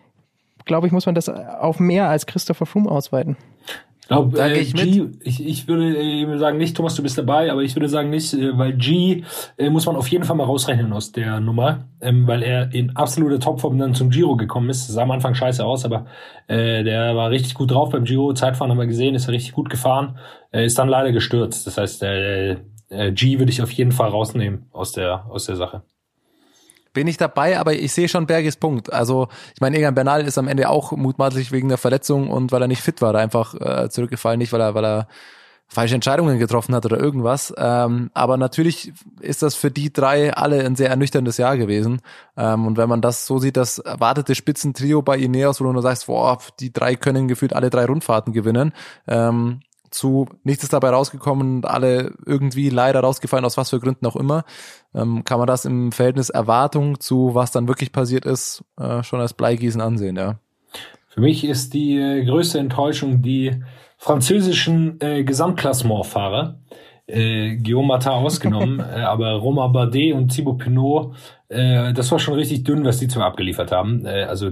[0.66, 3.38] glaube ich, muss man das auf mehr als Christopher Froome ausweiten.
[4.04, 7.18] Ich glaube, Da äh, ich G, ich, ich würde äh, sagen nicht, Thomas, du bist
[7.18, 9.24] dabei, aber ich würde sagen nicht, äh, weil G
[9.58, 12.98] äh, muss man auf jeden Fall mal rausrechnen aus der Nummer, ähm, weil er in
[12.98, 14.88] absoluter Topform dann zum Giro gekommen ist.
[14.88, 16.08] Sah am Anfang scheiße aus, aber
[16.48, 18.34] äh, der war richtig gut drauf beim Giro.
[18.34, 20.18] Zeitfahren haben wir gesehen, ist er richtig gut gefahren,
[20.52, 21.66] ist dann leider gestürzt.
[21.66, 25.84] Das heißt, G würde ich auf jeden Fall rausnehmen aus der aus der Sache.
[26.94, 28.94] Bin ich dabei, aber ich sehe schon Berges Punkt.
[28.94, 32.62] Also, ich meine, Egan Bernal ist am Ende auch mutmaßlich wegen der Verletzung und weil
[32.62, 35.08] er nicht fit war, einfach äh, zurückgefallen, nicht weil er, weil er
[35.74, 37.54] falsche Entscheidungen getroffen hat oder irgendwas.
[37.58, 42.02] Ähm, aber natürlich ist das für die drei alle ein sehr ernüchterndes Jahr gewesen.
[42.38, 45.82] Ähm, und wenn man das so sieht, das erwartete Spitzentrio bei Ineos, wo du nur
[45.82, 48.72] sagst, boah, die drei können gefühlt alle drei Rundfahrten gewinnen,
[49.08, 49.62] ähm,
[49.94, 54.16] zu nichts ist dabei rausgekommen und alle irgendwie leider rausgefallen, aus was für Gründen auch
[54.16, 54.44] immer,
[54.94, 59.20] ähm, kann man das im Verhältnis Erwartung zu was dann wirklich passiert ist, äh, schon
[59.20, 60.40] als Bleigießen ansehen, ja.
[61.10, 63.64] Für mich ist die äh, größte Enttäuschung die
[63.98, 66.60] französischen äh, Gesamtklassementfahrer.
[67.06, 71.14] Äh, Guillaume Martin ausgenommen, äh, aber Romain Bardet und Thibaut Pinot,
[71.50, 74.06] äh, das war schon richtig dünn, was die zwei abgeliefert haben.
[74.06, 74.52] Äh, also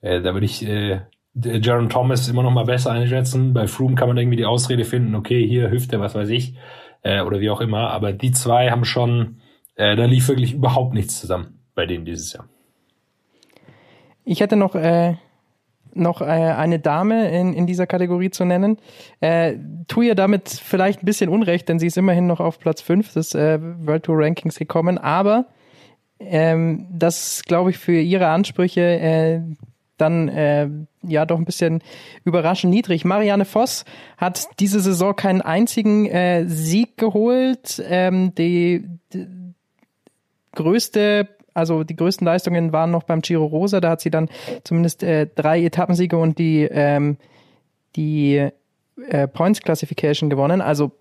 [0.00, 1.00] äh, da würde ich äh,
[1.34, 3.52] Jaron Thomas immer noch mal besser einschätzen.
[3.52, 6.54] Bei Froome kann man irgendwie die Ausrede finden, okay, hier Hüfte, was weiß ich,
[7.02, 7.90] äh, oder wie auch immer.
[7.90, 9.40] Aber die zwei haben schon,
[9.76, 12.46] äh, da lief wirklich überhaupt nichts zusammen bei denen dieses Jahr.
[14.24, 15.14] Ich hätte noch, äh,
[15.94, 18.78] noch äh, eine Dame in, in dieser Kategorie zu nennen.
[19.20, 19.56] Äh,
[19.88, 23.12] tu ihr damit vielleicht ein bisschen Unrecht, denn sie ist immerhin noch auf Platz 5
[23.14, 25.46] des äh, World Tour Rankings gekommen, aber
[26.18, 29.40] ähm, das glaube ich für ihre Ansprüche äh,
[30.00, 30.68] dann äh,
[31.02, 31.82] ja doch ein bisschen
[32.24, 33.04] überraschend niedrig.
[33.04, 33.84] Marianne Voss
[34.16, 37.82] hat diese Saison keinen einzigen äh, Sieg geholt.
[37.86, 39.26] Ähm, die, die
[40.52, 43.80] größte, also die größten Leistungen waren noch beim Giro Rosa.
[43.80, 44.28] Da hat sie dann
[44.64, 47.16] zumindest äh, drei Etappensiege und die ähm,
[47.96, 48.48] die
[49.08, 50.60] äh, Points Classification gewonnen.
[50.60, 50.92] Also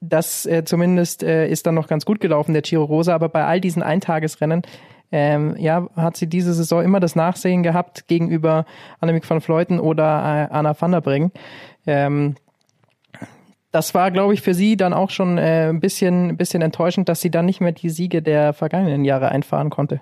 [0.00, 3.44] das äh, zumindest äh, ist dann noch ganz gut gelaufen, der Giro Rosa, aber bei
[3.44, 4.62] all diesen Eintagesrennen
[5.10, 8.66] ähm, ja, hat sie diese Saison immer das Nachsehen gehabt gegenüber
[9.00, 11.32] Annemiek van Vleuten oder äh, Anna van der Bring.
[11.86, 12.34] Ähm,
[13.70, 17.08] das war, glaube ich, für sie dann auch schon äh, ein bisschen, ein bisschen enttäuschend,
[17.08, 20.00] dass sie dann nicht mehr die Siege der vergangenen Jahre einfahren konnte.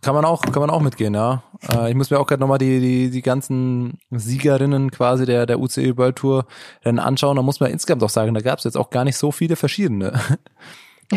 [0.00, 1.42] Kann man auch, kann man auch mitgehen, ja.
[1.72, 5.60] Äh, ich muss mir auch gerade nochmal die, die, die ganzen Siegerinnen quasi der, der
[5.60, 6.46] UCE World Tour
[6.82, 7.36] dann anschauen.
[7.36, 9.56] Da muss man insgesamt auch sagen, da gab es jetzt auch gar nicht so viele
[9.56, 10.20] verschiedene.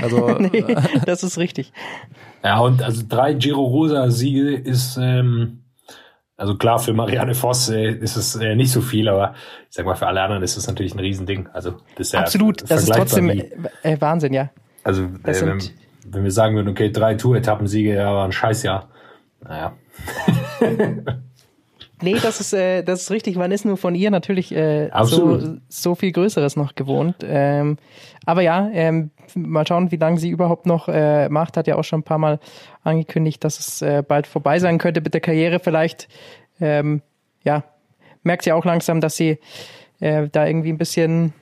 [0.01, 0.63] Also, nee,
[1.05, 1.71] das ist richtig.
[2.43, 5.63] Ja, und also drei Giro Rosa Siege ist, ähm,
[6.37, 9.35] also klar, für Marianne Voss äh, ist es äh, nicht so viel, aber
[9.69, 11.47] ich sag mal, für alle anderen ist es natürlich ein Riesending.
[11.53, 13.51] Also das ist ja Absolut, das ist trotzdem wie,
[13.83, 14.49] äh, Wahnsinn, ja.
[14.83, 15.61] Also äh, wenn,
[16.07, 18.89] wenn, wir sagen würden, okay, drei Tour-Etappensiege, ja, war ein Scheißjahr.
[19.41, 19.73] Naja.
[22.01, 23.37] nee, das ist, äh, das ist richtig.
[23.37, 27.17] Man ist nur von ihr natürlich äh, so, so viel Größeres noch gewohnt.
[27.23, 27.77] Ähm,
[28.25, 31.57] aber ja, ähm, mal schauen, wie lange sie überhaupt noch äh, macht.
[31.57, 32.39] Hat ja auch schon ein paar Mal
[32.83, 35.59] angekündigt, dass es äh, bald vorbei sein könnte mit der Karriere.
[35.59, 36.07] Vielleicht,
[36.59, 37.01] ähm,
[37.43, 37.63] ja,
[38.23, 39.39] merkt sie auch langsam, dass sie
[39.99, 41.33] äh, da irgendwie ein bisschen,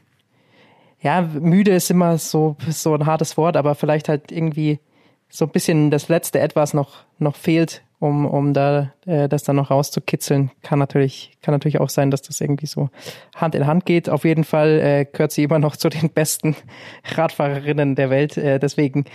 [1.02, 4.80] ja, müde ist immer so, so ein hartes Wort, aber vielleicht halt irgendwie
[5.34, 9.56] so ein bisschen das letzte Etwas noch, noch fehlt, um, um da äh, das dann
[9.56, 10.52] noch rauszukitzeln.
[10.62, 12.92] Kann natürlich, kann natürlich auch sein, dass das irgendwie so
[13.36, 14.10] Hand in Hand geht.
[14.10, 16.56] Auf jeden Fall äh, gehört sie immer noch zu den besten
[17.16, 18.38] Radfahrerinnen der Welt.
[18.38, 19.06] Äh, deswegen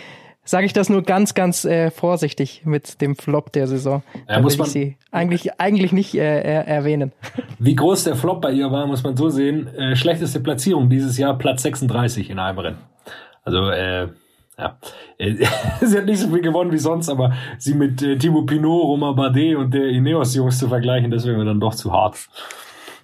[0.42, 4.02] sage ich das nur ganz, ganz äh, vorsichtig mit dem Flop der Saison.
[4.26, 7.12] Ja, da muss man sie eigentlich, eigentlich nicht äh, erwähnen.
[7.60, 9.68] Wie groß der Flop bei ihr war, muss man so sehen.
[9.68, 12.78] Äh, schlechteste Platzierung dieses Jahr, Platz 36 in einem Rennen.
[13.44, 14.08] Also äh,
[14.58, 14.78] ja.
[15.80, 19.14] Sie hat nicht so viel gewonnen wie sonst, aber sie mit äh, Thibaut Pinot, Romain
[19.14, 22.28] Bardet und der Ineos-Jungs zu vergleichen, das wäre mir dann doch zu hart.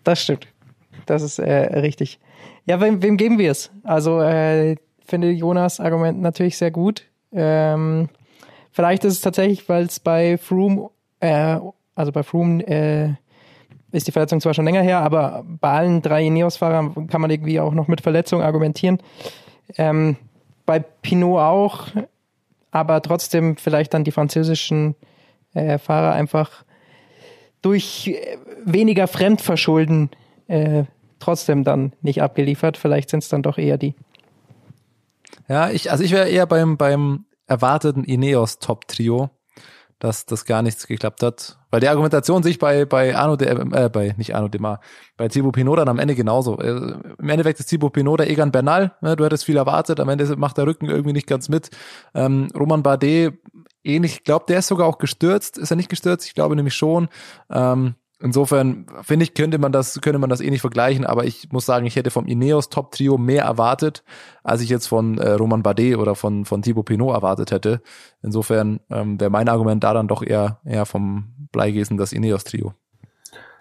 [0.03, 0.49] Das stimmt.
[1.07, 2.19] Das ist äh, richtig.
[2.67, 3.71] Ja, wem, wem geben wir es?
[3.83, 7.05] Also, äh, finde Jonas Argument natürlich sehr gut.
[7.33, 8.09] Ähm,
[8.71, 10.91] vielleicht ist es tatsächlich, weil es bei Froome,
[11.21, 11.59] äh,
[11.95, 13.15] also bei Froome, äh,
[13.93, 17.61] ist die Verletzung zwar schon länger her, aber bei allen drei Ineos-Fahrern kann man irgendwie
[17.61, 18.99] auch noch mit Verletzung argumentieren.
[19.77, 20.17] Ähm,
[20.67, 21.89] bei Pinot auch,
[22.71, 24.95] aber trotzdem vielleicht dann die französischen
[25.55, 26.65] äh, Fahrer einfach
[27.63, 30.11] durch äh, weniger Fremdverschulden
[30.49, 30.85] äh,
[31.19, 32.77] trotzdem dann nicht abgeliefert.
[32.77, 33.95] Vielleicht sind es dann doch eher die.
[35.49, 39.31] Ja, ich, also ich wäre eher beim, beim erwarteten Ineos Top-Trio
[40.05, 41.57] dass das gar nichts geklappt hat.
[41.71, 44.81] Weil die Argumentation sich bei, bei Arno de, äh, bei, nicht Arno Demar,
[45.17, 46.59] bei Thibaut Pinot dann am Ende genauso.
[46.59, 49.17] Äh, Im Endeffekt ist Thibaut Pinot der Egan Bernal, ne?
[49.17, 51.71] du hättest viel erwartet, am Ende macht der Rücken irgendwie nicht ganz mit.
[52.15, 53.39] Ähm, Roman Bardet,
[53.83, 55.57] ähnlich, ich glaube, der ist sogar auch gestürzt.
[55.57, 56.27] Ist er nicht gestürzt?
[56.27, 57.09] Ich glaube nämlich schon.
[57.51, 57.95] Ähm,
[58.25, 61.67] Insofern finde ich, könnte man das, könnte man das eh nicht vergleichen, aber ich muss
[61.67, 64.03] sagen, ich hätte vom Ineos Top Trio mehr erwartet,
[64.43, 67.83] als ich jetzt von äh, Roman Bardet oder von, von Thibaut Pinot erwartet hätte.
[68.23, 72.73] Insofern ähm, wäre mein Argument da dann doch eher, eher vom Bleigesen das Ineos Trio.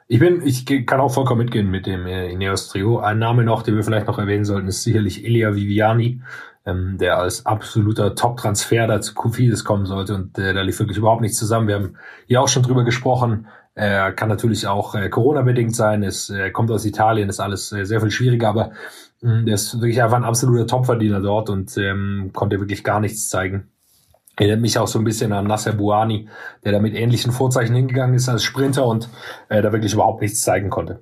[0.07, 2.99] Ich bin, ich kann auch vollkommen mitgehen mit dem äh, Ineos Trio.
[2.99, 6.21] Ein Name noch, den wir vielleicht noch erwähnen sollten, ist sicherlich Elia Viviani,
[6.65, 10.97] ähm, der als absoluter Top-Transfer da zu Kofidis kommen sollte und äh, da lief wirklich
[10.97, 11.67] überhaupt nichts zusammen.
[11.67, 11.97] Wir haben
[12.27, 13.47] hier auch schon drüber gesprochen.
[13.75, 16.03] Äh, kann natürlich auch äh, Corona-bedingt sein.
[16.03, 18.71] Es äh, kommt aus Italien, ist alles äh, sehr viel schwieriger, aber
[19.21, 22.99] mh, hm, der ist wirklich einfach ein absoluter Topverdiener dort und ähm, konnte wirklich gar
[22.99, 23.71] nichts zeigen.
[24.35, 26.27] Erinnert mich auch so ein bisschen an Nasser Buani,
[26.63, 29.09] der da mit ähnlichen Vorzeichen hingegangen ist als Sprinter und
[29.49, 31.01] äh, da wirklich überhaupt nichts zeigen konnte.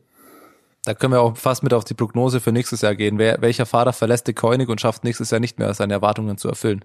[0.83, 3.19] Da können wir auch fast mit auf die Prognose für nächstes Jahr gehen.
[3.19, 6.47] Wer, welcher Fahrer verlässt die Koenig und schafft nächstes Jahr nicht mehr, seine Erwartungen zu
[6.49, 6.83] erfüllen?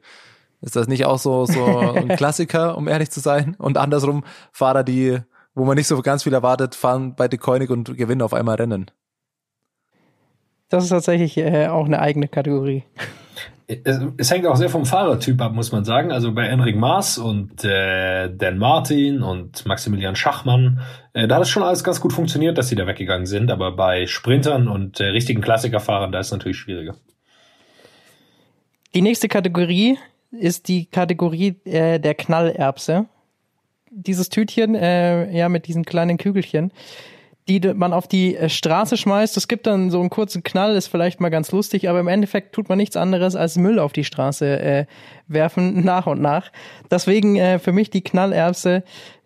[0.61, 1.65] Ist das nicht auch so, so
[1.95, 3.57] ein Klassiker, um ehrlich zu sein?
[3.59, 5.19] Und andersrum Fahrer, die
[5.57, 8.57] wo man nicht so ganz viel erwartet, fahren bei De Koenig und gewinnen auf einmal
[8.57, 8.91] Rennen.
[10.69, 12.85] Das ist tatsächlich äh, auch eine eigene Kategorie.
[13.67, 16.13] Es, es, hängt auch sehr vom Fahrertyp ab, muss man sagen.
[16.13, 20.83] Also bei Enric Maas und äh, Dan Martin und Maximilian Schachmann,
[21.15, 23.51] äh, da hat es schon alles ganz gut funktioniert, dass sie da weggegangen sind.
[23.51, 26.95] Aber bei Sprintern und äh, richtigen Klassikerfahrern, da ist es natürlich schwieriger.
[28.95, 29.99] Die nächste Kategorie
[30.31, 33.07] ist die Kategorie äh, der Knallerbse
[33.97, 36.73] dieses Tütchen, äh, ja, mit diesen kleinen Kügelchen,
[37.49, 39.37] die man auf die äh, Straße schmeißt.
[39.37, 42.55] Es gibt dann so einen kurzen Knall, ist vielleicht mal ganz lustig, aber im Endeffekt
[42.55, 44.87] tut man nichts anderes als Müll auf die Straße äh,
[45.29, 46.53] werfen, nach und nach.
[46.91, 48.85] Deswegen äh, für mich die Knallerbse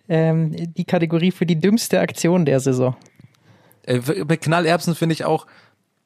[0.09, 2.97] ähm, die Kategorie für die dümmste Aktion der Saison.
[3.85, 5.47] Äh, mit Knallerbsen finde ich auch,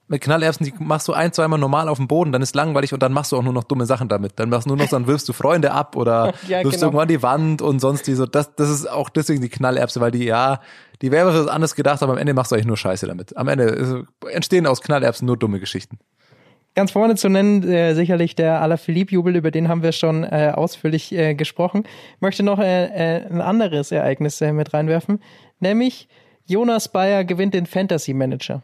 [0.06, 3.02] mit Knallerbsen, die machst du ein, zweimal normal auf dem Boden, dann ist langweilig und
[3.02, 4.32] dann machst du auch nur noch dumme Sachen damit.
[4.36, 6.86] Dann machst du nur noch, dann wirfst du Freunde ab oder ja, wirfst genau.
[6.86, 8.26] irgendwo an die Wand und sonst die so.
[8.26, 10.60] Das, das ist auch deswegen die Knallerbse, weil die, ja,
[11.00, 13.36] die wäre was anderes gedacht, aber am Ende machst du eigentlich nur Scheiße damit.
[13.36, 15.98] Am Ende entstehen aus Knallerbsen nur dumme Geschichten.
[16.74, 21.12] Ganz vorne zu nennen, äh, sicherlich der Alaphilippe-Jubel, über den haben wir schon äh, ausführlich
[21.12, 21.84] äh, gesprochen.
[22.16, 25.22] Ich möchte noch äh, äh, ein anderes Ereignis äh, mit reinwerfen,
[25.60, 26.08] nämlich
[26.46, 28.62] Jonas Bayer gewinnt den Fantasy Manager.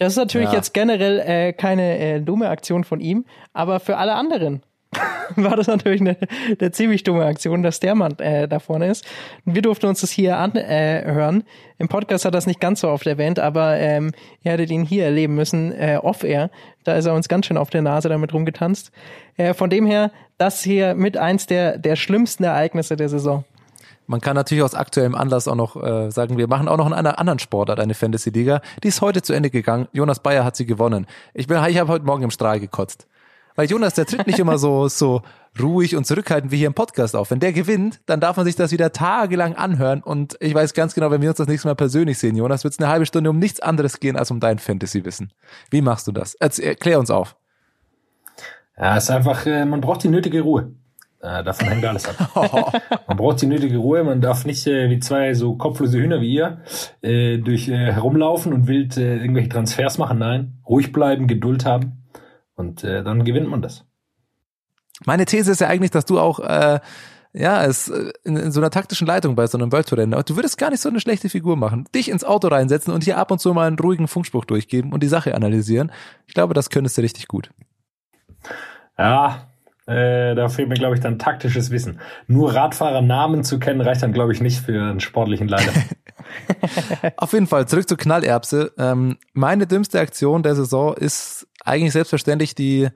[0.00, 0.56] Das ist natürlich ja.
[0.56, 4.62] jetzt generell äh, keine äh, dumme Aktion von ihm, aber für alle anderen.
[5.36, 6.16] war das natürlich eine,
[6.58, 9.04] eine ziemlich dumme Aktion, dass der Mann äh, da vorne ist.
[9.44, 11.42] Wir durften uns das hier anhören.
[11.42, 11.44] Äh.
[11.82, 14.84] Im Podcast hat er das nicht ganz so oft erwähnt, aber ähm, ihr hättet ihn
[14.84, 16.50] hier erleben müssen, äh, off-air.
[16.84, 18.92] Da ist er uns ganz schön auf der Nase damit rumgetanzt.
[19.36, 23.44] Äh, von dem her, das hier mit eins der, der schlimmsten Ereignisse der Saison.
[24.10, 26.92] Man kann natürlich aus aktuellem Anlass auch noch äh, sagen, wir machen auch noch in
[26.92, 28.60] einer anderen Sportart eine Fantasy-Liga.
[28.82, 29.86] Die ist heute zu Ende gegangen.
[29.92, 31.06] Jonas Bayer hat sie gewonnen.
[31.32, 33.06] Ich, bin, ich habe heute Morgen im Strahl gekotzt.
[33.54, 35.22] Weil Jonas, der tritt nicht immer so, so
[35.62, 37.30] ruhig und zurückhaltend wie hier im Podcast auf.
[37.30, 40.02] Wenn der gewinnt, dann darf man sich das wieder tagelang anhören.
[40.02, 42.74] Und ich weiß ganz genau, wenn wir uns das nächste Mal persönlich sehen, Jonas, wird
[42.74, 45.32] es eine halbe Stunde um nichts anderes gehen als um dein Fantasy-Wissen.
[45.70, 46.34] Wie machst du das?
[46.34, 47.36] Erklär uns auf.
[48.76, 50.72] Ja, es ist einfach, äh, man braucht die nötige Ruhe.
[51.22, 52.32] Äh, davon hängt alles ab.
[53.06, 56.32] man braucht die nötige Ruhe, man darf nicht äh, wie zwei so kopflose Hühner wie
[56.32, 56.62] ihr
[57.02, 60.18] äh, durch äh, herumlaufen und wild äh, irgendwelche Transfers machen.
[60.18, 62.04] Nein, ruhig bleiben, Geduld haben
[62.54, 63.84] und äh, dann gewinnt man das.
[65.04, 66.80] Meine These ist ja eigentlich, dass du auch äh,
[67.32, 70.22] ja, es äh, in, in so einer taktischen Leitung bei so einem World Tour Rennen,
[70.24, 71.86] du würdest gar nicht so eine schlechte Figur machen.
[71.94, 75.02] Dich ins Auto reinsetzen und hier ab und zu mal einen ruhigen Funkspruch durchgeben und
[75.02, 75.92] die Sache analysieren.
[76.26, 77.50] Ich glaube, das könntest du richtig gut.
[78.98, 79.49] Ja,
[79.86, 82.00] äh, da fehlt mir, glaube ich, dann taktisches Wissen.
[82.26, 85.72] Nur Radfahrernamen zu kennen, reicht dann, glaube ich, nicht für einen sportlichen Leiter.
[87.16, 88.72] Auf jeden Fall, zurück zur Knallerbse.
[88.78, 92.88] Ähm, meine dümmste Aktion der Saison ist eigentlich selbstverständlich die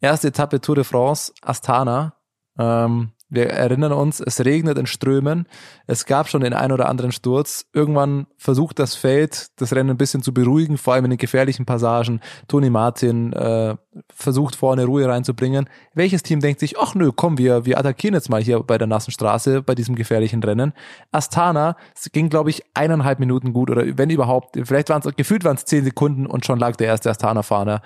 [0.00, 2.14] erste Etappe Tour de France Astana.
[2.58, 5.46] Ähm, wir erinnern uns, es regnet in Strömen.
[5.86, 7.64] Es gab schon den ein oder anderen Sturz.
[7.72, 11.64] Irgendwann versucht das Feld, das Rennen ein bisschen zu beruhigen, vor allem in den gefährlichen
[11.64, 12.20] Passagen.
[12.46, 13.74] Toni Martin äh,
[14.14, 15.66] versucht vorne Ruhe reinzubringen.
[15.94, 18.86] Welches Team denkt sich, ach nö, komm, wir, wir attackieren jetzt mal hier bei der
[18.86, 20.74] nassen Straße, bei diesem gefährlichen Rennen.
[21.10, 25.44] Astana, es ging, glaube ich, eineinhalb Minuten gut oder wenn überhaupt, vielleicht waren es, gefühlt
[25.44, 27.80] waren es zehn Sekunden und schon lag der erste Astana-Fahner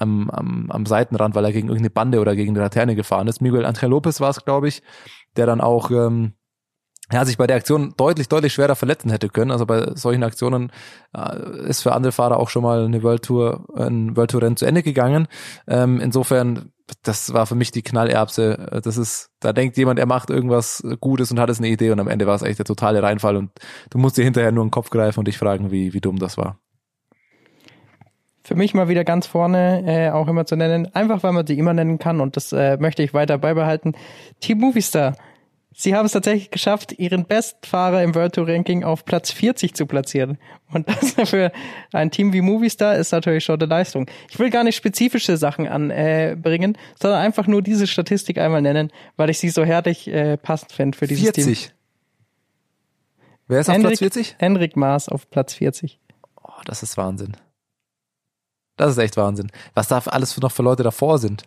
[0.00, 3.40] am, am, am Seitenrand, weil er gegen irgendeine Bande oder gegen eine Laterne gefahren ist.
[3.40, 4.82] Miguel Angel Lopez war es, glaube ich,
[5.36, 6.34] der dann auch ähm,
[7.12, 9.50] ja, sich bei der Aktion deutlich, deutlich schwerer verletzen hätte können.
[9.50, 10.70] Also bei solchen Aktionen
[11.16, 14.56] äh, ist für andere Fahrer auch schon mal eine World Tour, ein World Tour Rennen
[14.56, 15.26] zu Ende gegangen.
[15.66, 16.72] Ähm, insofern,
[17.02, 18.80] das war für mich die Knallerbse.
[18.84, 22.00] Das ist, da denkt jemand, er macht irgendwas Gutes und hat es eine Idee und
[22.00, 23.50] am Ende war es echt der totale Reinfall und
[23.90, 26.36] du musst dir hinterher nur einen Kopf greifen und dich fragen, wie, wie dumm das
[26.38, 26.60] war
[28.42, 31.58] für mich mal wieder ganz vorne äh, auch immer zu nennen, einfach weil man sie
[31.58, 33.94] immer nennen kann und das äh, möchte ich weiter beibehalten.
[34.40, 35.16] Team Movistar.
[35.72, 39.86] Sie haben es tatsächlich geschafft, ihren Bestfahrer im World Tour Ranking auf Platz 40 zu
[39.86, 40.36] platzieren.
[40.72, 41.52] Und das für
[41.92, 44.06] ein Team wie Movistar ist natürlich schon eine Leistung.
[44.30, 48.90] Ich will gar nicht spezifische Sachen anbringen, äh, sondern einfach nur diese Statistik einmal nennen,
[49.16, 51.44] weil ich sie so herrlich äh, passend fände für dieses 40.
[51.44, 51.72] Team.
[53.46, 54.36] Wer ist auf Platz 40?
[54.38, 55.98] Henrik Maas auf Platz 40.
[56.42, 57.36] Oh, das ist Wahnsinn.
[58.76, 59.50] Das ist echt Wahnsinn.
[59.74, 61.44] Was da alles noch für Leute davor sind.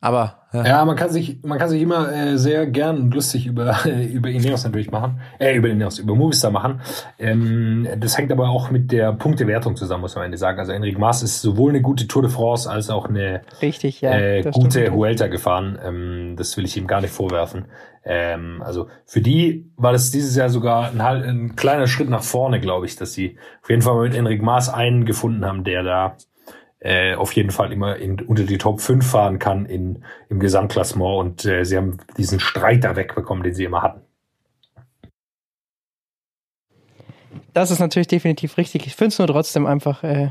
[0.00, 0.66] Aber ja.
[0.66, 4.04] ja, man kann sich, man kann sich immer äh, sehr gern und lustig über äh,
[4.12, 6.80] über Ineos natürlich machen, äh, über Ineos, über Movistar machen.
[7.20, 10.58] Ähm, das hängt aber auch mit der Punktewertung zusammen, muss man am Ende sagen.
[10.58, 14.12] Also Enric Maas ist sowohl eine gute Tour de France als auch eine Richtig, ja,
[14.12, 15.78] äh, gute Huelta gefahren.
[15.80, 17.66] Ähm, das will ich ihm gar nicht vorwerfen.
[18.04, 22.58] Ähm, also für die war das dieses Jahr sogar ein, ein kleiner Schritt nach vorne,
[22.58, 26.16] glaube ich, dass sie auf jeden Fall mit Enric Maas einen gefunden haben, der da
[26.84, 31.20] äh, auf jeden Fall immer in, unter die Top 5 fahren kann in, im Gesamtklassement
[31.20, 34.00] und äh, sie haben diesen Streit da wegbekommen, den sie immer hatten.
[37.54, 38.86] Das ist natürlich definitiv richtig.
[38.86, 40.30] Ich finde es nur trotzdem einfach, äh,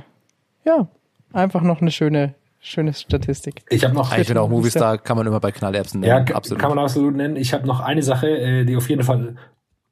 [0.66, 0.88] ja,
[1.32, 3.64] einfach noch eine schöne, schöne Statistik.
[3.70, 4.16] Ich habe noch.
[4.18, 6.28] Ich finde auch Movistar kann man immer bei Knallerbsen nennen.
[6.28, 6.60] Ja, absolut.
[6.60, 7.38] kann man absolut nennen.
[7.38, 9.36] Ich habe noch eine Sache, äh, die auf jeden Fall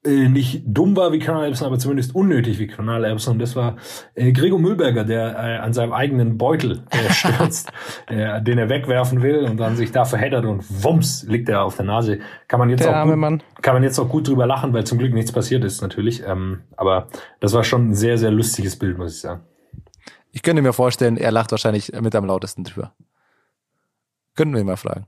[0.05, 3.33] äh, nicht dumm war wie Colonel Erbsen, aber zumindest unnötig wie Colonel Erbsen.
[3.33, 3.75] Und das war
[4.15, 7.71] äh, Gregor Mühlberger, der äh, an seinem eigenen Beutel äh, stürzt,
[8.07, 11.75] äh, den er wegwerfen will und dann sich da verheddert und wumms liegt er auf
[11.75, 12.19] der Nase.
[12.47, 13.43] Kann man jetzt der auch gut, Mann.
[13.61, 16.23] kann man jetzt auch gut drüber lachen, weil zum Glück nichts passiert ist natürlich.
[16.25, 17.07] Ähm, aber
[17.41, 19.43] das war schon ein sehr sehr lustiges Bild, muss ich sagen.
[20.31, 22.93] Ich könnte mir vorstellen, er lacht wahrscheinlich mit am lautesten drüber.
[24.35, 25.07] Könnten wir ihn mal fragen.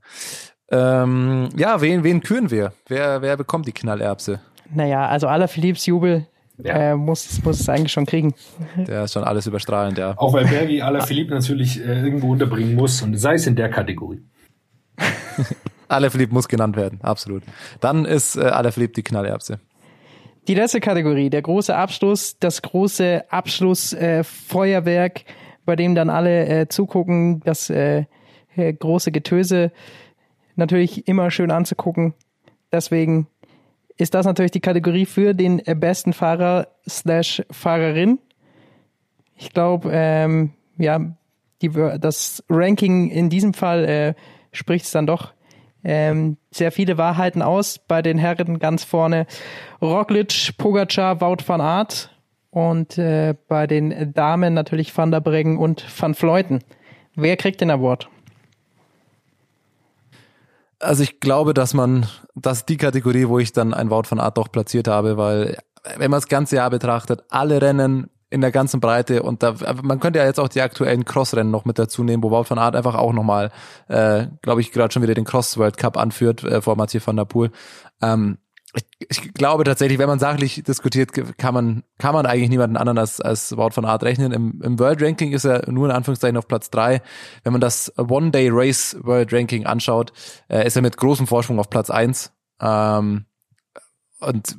[0.72, 2.74] Ähm, ja, wen, wen küren wir?
[2.88, 4.40] Wer, wer bekommt die Knallerbse?
[4.74, 6.92] Naja, also aller Philipps Jubel ja.
[6.92, 8.34] äh, muss, muss es eigentlich schon kriegen.
[8.76, 10.14] Der ist schon alles überstrahlend, ja.
[10.18, 13.70] Auch weil Bergi aller Philipp natürlich äh, irgendwo unterbringen muss und sei es in der
[13.70, 14.24] Kategorie.
[15.88, 17.44] aller Philipp muss genannt werden, absolut.
[17.80, 19.60] Dann ist äh, aller Philipp die Knallerbse.
[20.48, 25.24] Die letzte Kategorie, der große Abschluss, das große Abschlussfeuerwerk, äh,
[25.66, 28.06] bei dem dann alle äh, zugucken, das äh,
[28.56, 29.72] große Getöse
[30.56, 32.16] natürlich immer schön anzugucken.
[32.72, 33.28] Deswegen
[34.02, 38.18] ist das natürlich die Kategorie für den äh, besten Fahrer slash Fahrerin.
[39.36, 41.00] Ich glaube, ähm, ja,
[41.62, 44.14] die, das Ranking in diesem Fall äh,
[44.52, 45.34] spricht es dann doch
[45.84, 47.78] ähm, sehr viele Wahrheiten aus.
[47.78, 49.28] Bei den Herren ganz vorne
[49.84, 52.10] Roglic, Pogacar, Wout van Aert
[52.50, 56.64] und äh, bei den Damen natürlich Van der Breggen und Van Fleuten.
[57.16, 58.10] Wer kriegt den Award?
[60.82, 64.38] Also ich glaube, dass man, dass die Kategorie, wo ich dann ein Wout van Aert
[64.38, 65.58] doch platziert habe, weil
[65.98, 70.00] wenn man das ganze Jahr betrachtet, alle Rennen in der ganzen Breite und da man
[70.00, 72.76] könnte ja jetzt auch die aktuellen Crossrennen noch mit dazu nehmen, wo Wout van Aert
[72.76, 73.52] einfach auch nochmal,
[73.90, 77.18] äh, glaube ich, gerade schon wieder den Cross World Cup anführt äh, vor Mathieu van
[77.18, 77.52] der Poel.
[78.02, 78.38] Ähm,
[78.74, 82.98] ich, ich glaube tatsächlich, wenn man sachlich diskutiert, kann man kann man eigentlich niemanden anderen
[82.98, 84.32] als, als Wout van Aert rechnen.
[84.32, 87.02] Im, Im World Ranking ist er nur in Anführungszeichen auf Platz drei.
[87.44, 90.14] Wenn man das One Day Race World Ranking anschaut,
[90.48, 92.34] äh, ist er mit großem Vorsprung auf Platz eins.
[92.60, 93.26] Ähm,
[94.20, 94.58] und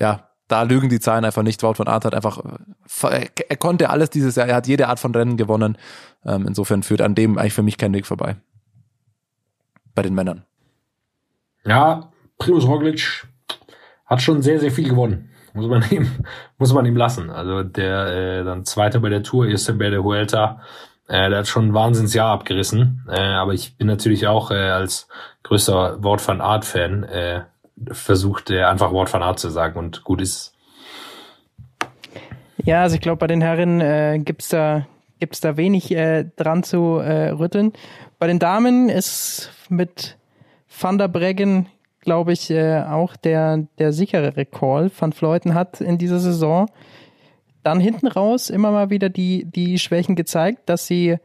[0.00, 1.62] ja, da lügen die Zahlen einfach nicht.
[1.62, 2.42] Wout von Aert hat einfach,
[3.02, 5.76] er konnte alles dieses Jahr, er hat jede Art von Rennen gewonnen.
[6.24, 8.36] Ähm, insofern führt an dem eigentlich für mich kein Weg vorbei.
[9.94, 10.44] Bei den Männern.
[11.64, 13.28] Ja, Primus Roglic
[14.10, 15.30] hat schon sehr, sehr viel gewonnen.
[15.54, 16.10] Muss man ihm,
[16.58, 17.30] muss man ihm lassen.
[17.30, 18.06] Also der
[18.40, 20.60] äh, dann Zweiter bei der Tour, Erster bei der Huelta,
[21.08, 23.06] äh, der hat schon ein Wahnsinnsjahr abgerissen.
[23.08, 25.08] Äh, aber ich bin natürlich auch äh, als
[25.44, 27.42] größter Wort von Art Fan äh,
[27.90, 30.54] versucht er einfach Wort von Art zu sagen und gut ist.
[32.62, 34.86] Ja, also ich glaube, bei den Herren äh, gibt's da
[35.18, 37.72] gibt's da wenig äh, dran zu äh, rütteln.
[38.18, 40.16] Bei den Damen ist mit
[40.80, 41.66] Van der Breggen,
[42.00, 44.90] glaube ich, äh, auch der, der sicherere Call.
[44.96, 46.66] Van Fleuten hat in dieser Saison
[47.62, 51.16] dann hinten raus immer mal wieder die, die Schwächen gezeigt, dass sie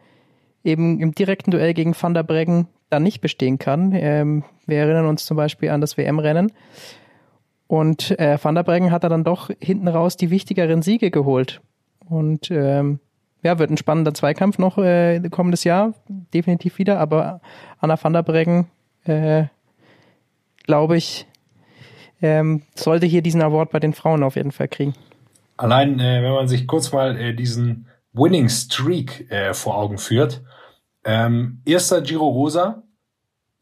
[0.63, 3.93] eben im direkten Duell gegen Van der Breggen dann nicht bestehen kann.
[3.93, 6.51] Ähm, wir erinnern uns zum Beispiel an das WM-Rennen.
[7.67, 11.61] Und äh, Van der Breggen hat er dann doch hinten raus die wichtigeren Siege geholt.
[12.07, 12.99] Und ähm,
[13.43, 16.99] ja, wird ein spannender Zweikampf noch äh, kommendes Jahr, definitiv wieder.
[16.99, 17.41] Aber
[17.79, 18.67] Anna van der Breggen,
[19.05, 19.45] äh,
[20.65, 21.27] glaube ich,
[22.21, 24.93] ähm, sollte hier diesen Award bei den Frauen auf jeden Fall kriegen.
[25.57, 30.41] Allein, äh, wenn man sich kurz mal äh, diesen Winning Streak äh, vor Augen führt.
[31.03, 32.83] Ähm, erster Giro Rosa,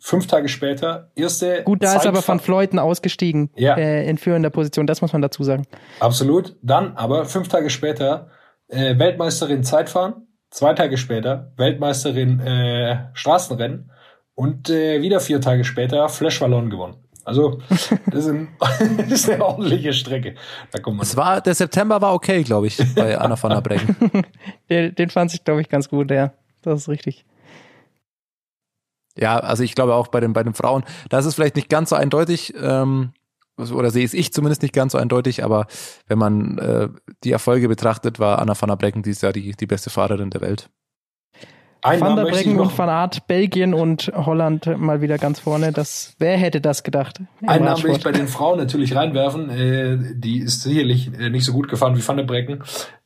[0.06, 1.64] Fünf Tage später, erste.
[1.64, 3.78] Gut, da Zeit ist aber Van Fleuten ausgestiegen ja.
[3.78, 5.64] äh, in führender Position, das muss man dazu sagen.
[6.02, 6.58] Absolut.
[6.62, 8.30] Dann aber fünf Tage später
[8.68, 13.92] äh, Weltmeisterin Zeitfahren, zwei Tage später Weltmeisterin äh, Straßenrennen
[14.36, 16.96] und äh, wieder vier Tage später Flash Wallon gewonnen.
[17.26, 18.50] Also das ist, ein,
[18.98, 20.36] das ist eine ordentliche Strecke.
[20.72, 21.06] Da kommt man.
[21.06, 23.96] Es war der September war okay, glaube ich, bei Anna van der Breggen.
[24.70, 26.12] den, den fand ich, glaube ich, ganz gut.
[26.12, 27.26] Ja, das ist richtig.
[29.16, 31.70] Ja, also ich glaube auch bei den, bei den Frauen, da ist es vielleicht nicht
[31.70, 33.14] ganz so eindeutig, ähm,
[33.58, 35.68] oder sehe es ich zumindest nicht ganz so eindeutig, aber
[36.08, 36.90] wenn man äh,
[37.24, 40.42] die Erfolge betrachtet, war Anna van der Breggen dieses Jahr die, die beste Fahrerin der
[40.42, 40.70] Welt.
[41.84, 45.72] Ein van der Breggen und Van Aert, Belgien und Holland mal wieder ganz vorne.
[45.72, 47.22] Das, wer hätte das gedacht?
[47.46, 49.50] Einen Namen will ich bei den Frauen natürlich reinwerfen.
[49.50, 52.64] Äh, die ist sicherlich äh, nicht so gut gefahren wie Van der Breggen.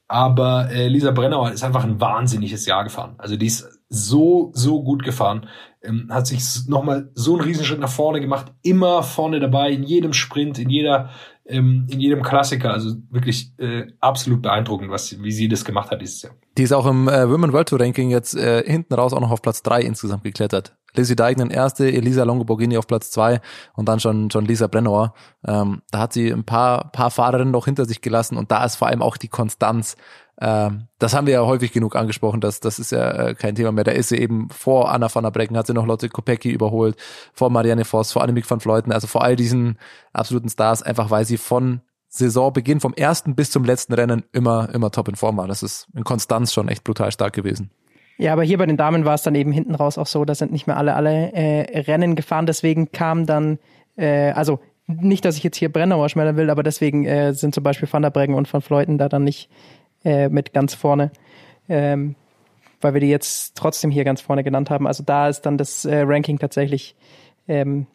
[0.08, 3.16] Aber äh, Lisa Brennauer ist einfach ein wahnsinniges Jahr gefahren.
[3.18, 5.48] Also die ist so, so gut gefahren
[5.88, 10.14] ähm, hat sich nochmal so einen Riesenschritt nach vorne gemacht, immer vorne dabei, in jedem
[10.14, 11.10] Sprint, in jeder,
[11.46, 12.74] ähm, in jedem Klassiker.
[12.74, 16.34] Also wirklich äh, absolut beeindruckend, was, wie sie das gemacht hat dieses Jahr.
[16.58, 19.32] Die ist auch im äh, Women World Tour Ranking jetzt äh, hinten raus auch noch
[19.32, 20.76] auf Platz drei insgesamt geklettert.
[20.96, 23.42] Lizzie Deignan erste, Elisa Longoborghini auf Platz zwei
[23.76, 25.14] und dann schon, schon Lisa Brennauer.
[25.46, 28.76] Ähm, da hat sie ein paar, paar Fahrerinnen noch hinter sich gelassen und da ist
[28.76, 29.96] vor allem auch die Konstanz
[30.40, 33.72] ähm, das haben wir ja häufig genug angesprochen, dass das ist ja äh, kein Thema
[33.72, 33.84] mehr.
[33.84, 36.96] Da ist sie eben vor Anna van der Brecken, hat sie noch Lotte Kopecki überholt,
[37.34, 39.80] vor Marianne Voss, vor Annemiek van Fleuten, also vor all diesen
[40.14, 44.92] absoluten Stars, einfach weil sie von Saisonbeginn vom ersten bis zum letzten Rennen immer, immer
[44.92, 45.48] top in Form war.
[45.48, 47.70] Das ist in Konstanz schon echt brutal stark gewesen.
[48.18, 50.34] Ja, aber hier bei den Damen war es dann eben hinten raus auch so, da
[50.34, 53.60] sind nicht mehr alle alle äh, Rennen gefahren, deswegen kam dann,
[53.96, 57.64] äh, also nicht, dass ich jetzt hier Brennauer schmälern will, aber deswegen äh, sind zum
[57.64, 59.50] Beispiel Van der Breggen und Van Fleuten da dann nicht
[60.04, 61.12] äh, mit ganz vorne.
[61.70, 62.16] Ähm,
[62.82, 64.88] weil wir die jetzt trotzdem hier ganz vorne genannt haben.
[64.88, 66.96] Also da ist dann das äh, Ranking tatsächlich
[67.48, 67.88] ähm,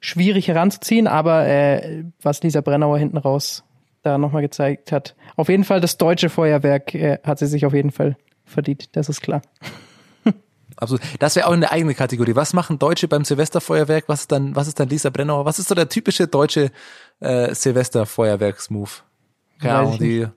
[0.00, 3.64] schwierig heranzuziehen, aber äh, was Lisa Brennauer hinten raus
[4.02, 5.16] da nochmal gezeigt hat.
[5.36, 9.08] Auf jeden Fall das deutsche Feuerwerk äh, hat sie sich auf jeden Fall verdient, das
[9.08, 9.42] ist klar.
[10.76, 11.02] Absolut.
[11.18, 12.36] Das wäre auch eine eigene Kategorie.
[12.36, 14.04] Was machen Deutsche beim Silvesterfeuerwerk?
[14.06, 15.44] Was ist dann, was ist dann Lisa Brennauer?
[15.44, 16.70] Was ist so der typische deutsche
[17.18, 19.02] äh, Silvesterfeuerwerksmove?
[19.58, 20.28] Keine Ahnung, die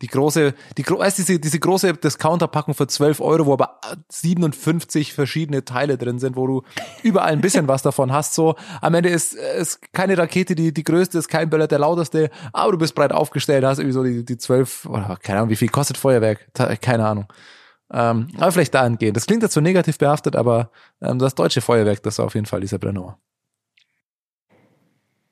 [0.00, 5.64] die große, die, weißt, diese, diese große Discounter-Packung für 12 Euro, wo aber 57 verschiedene
[5.64, 6.62] Teile drin sind, wo du
[7.02, 8.34] überall ein bisschen was davon hast.
[8.34, 12.30] So, am Ende ist, ist keine Rakete die, die größte, ist kein Böller der lauteste,
[12.52, 15.56] aber du bist breit aufgestellt, hast irgendwie so die, die 12, oder keine Ahnung, wie
[15.56, 16.46] viel kostet Feuerwerk?
[16.80, 17.26] Keine Ahnung.
[17.90, 19.16] Ähm, aber vielleicht dahingehend.
[19.16, 20.70] Das klingt jetzt so negativ behaftet, aber
[21.00, 23.18] ähm, das deutsche Feuerwerk, das war auf jeden Fall dieser Brennauer.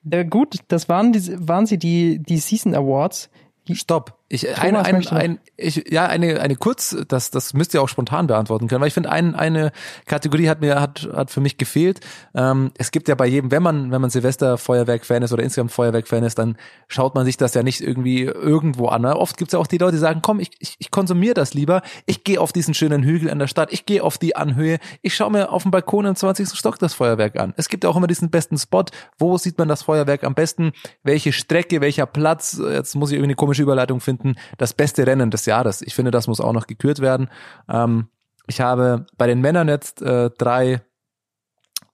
[0.03, 3.29] Ja, gut, das waren, die, waren sie die, die Season Awards.
[3.73, 4.17] Stopp.
[4.29, 8.27] Ich, eine, ein, ein, ich, ja, eine, eine kurz, das, das müsst ihr auch spontan
[8.27, 9.71] beantworten können, weil ich finde, ein, eine
[10.05, 12.01] Kategorie hat mir, hat, hat für mich gefehlt.
[12.35, 16.25] Ähm, es gibt ja bei jedem, wenn man, wenn man Silvester-Feuerwerk-Fan ist oder insgesamt Feuerwerk-Fan
[16.25, 16.57] ist, dann
[16.89, 19.03] schaut man sich das ja nicht irgendwie irgendwo an.
[19.03, 19.15] Ne?
[19.15, 21.53] Oft gibt es ja auch die Leute, die sagen, komm, ich, ich, ich konsumiere das
[21.53, 24.79] lieber, ich gehe auf diesen schönen Hügel in der Stadt, ich gehe auf die Anhöhe,
[25.01, 26.49] ich schaue mir auf dem Balkon im 20.
[26.49, 27.53] Stock das Feuerwerk an.
[27.55, 28.83] Es gibt ja auch immer diesen besten Spot,
[29.17, 30.73] wo sieht man das Feuerwerk am besten,
[31.03, 34.16] welche Strecke, welcher Platz, jetzt muss ich irgendwie eine komische Überleitung finden,
[34.57, 35.81] das beste Rennen des Jahres.
[35.81, 37.29] Ich finde, das muss auch noch gekürt werden.
[37.69, 38.07] Ähm,
[38.47, 40.81] ich habe bei den Männern jetzt äh, drei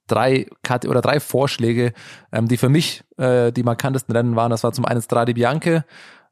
[0.06, 1.92] drei Karte oder drei Vorschläge,
[2.32, 4.50] ähm, die für mich äh, die markantesten Rennen waren.
[4.50, 5.84] Das war zum einen Strade Bianche,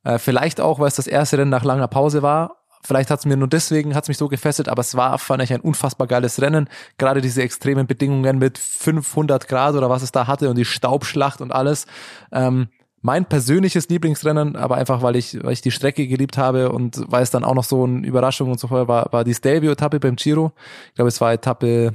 [0.04, 2.58] äh, vielleicht auch, weil es das erste Rennen nach langer Pause war.
[2.84, 5.52] Vielleicht hat es mir nur deswegen hat's mich so gefesselt, aber es war, fand ich,
[5.52, 6.68] ein unfassbar geiles Rennen.
[6.98, 11.40] Gerade diese extremen Bedingungen mit 500 Grad oder was es da hatte und die Staubschlacht
[11.40, 11.86] und alles.
[12.32, 12.68] Ähm,
[13.02, 17.22] mein persönliches Lieblingsrennen, aber einfach weil ich, weil ich die Strecke geliebt habe und weil
[17.22, 20.16] es dann auch noch so eine Überraschung und so vorher war, war die Stelvio-Etappe beim
[20.16, 20.52] Giro.
[20.88, 21.94] Ich glaube, es war Etappe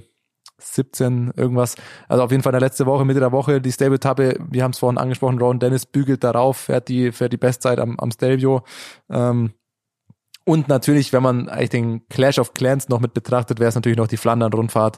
[0.59, 1.75] 17, irgendwas.
[2.09, 4.71] Also auf jeden Fall in der letzte Woche, Mitte der Woche, die Stelvio-Etappe, wir haben
[4.71, 8.63] es vorhin angesprochen, Ron Dennis bügelt darauf, fährt die, fährt die Bestzeit am, am Stelvio.
[9.09, 9.53] Ähm,
[10.43, 13.97] und natürlich, wenn man eigentlich den Clash of Clans noch mit betrachtet, wäre es natürlich
[13.97, 14.97] noch die Flandern-Rundfahrt.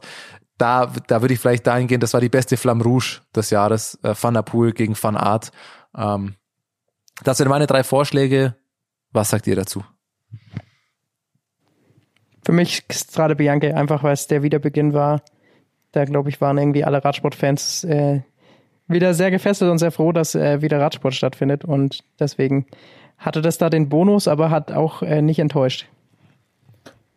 [0.58, 3.98] Da, da würde ich vielleicht dahin gehen, das war die beste Flamme Rouge des Jahres,
[4.04, 5.52] äh, Van der Poel gegen Van Art.
[5.96, 6.36] Ähm,
[7.24, 8.56] das sind meine drei Vorschläge.
[9.12, 9.84] Was sagt ihr dazu?
[12.44, 15.22] Für mich Strade Bianche, einfach weil es der Wiederbeginn war.
[15.92, 18.22] Da, glaube ich, waren irgendwie alle Radsportfans äh,
[18.88, 21.64] wieder sehr gefesselt und sehr froh, dass äh, wieder Radsport stattfindet.
[21.64, 22.66] Und deswegen
[23.18, 25.88] hatte das da den Bonus, aber hat auch äh, nicht enttäuscht.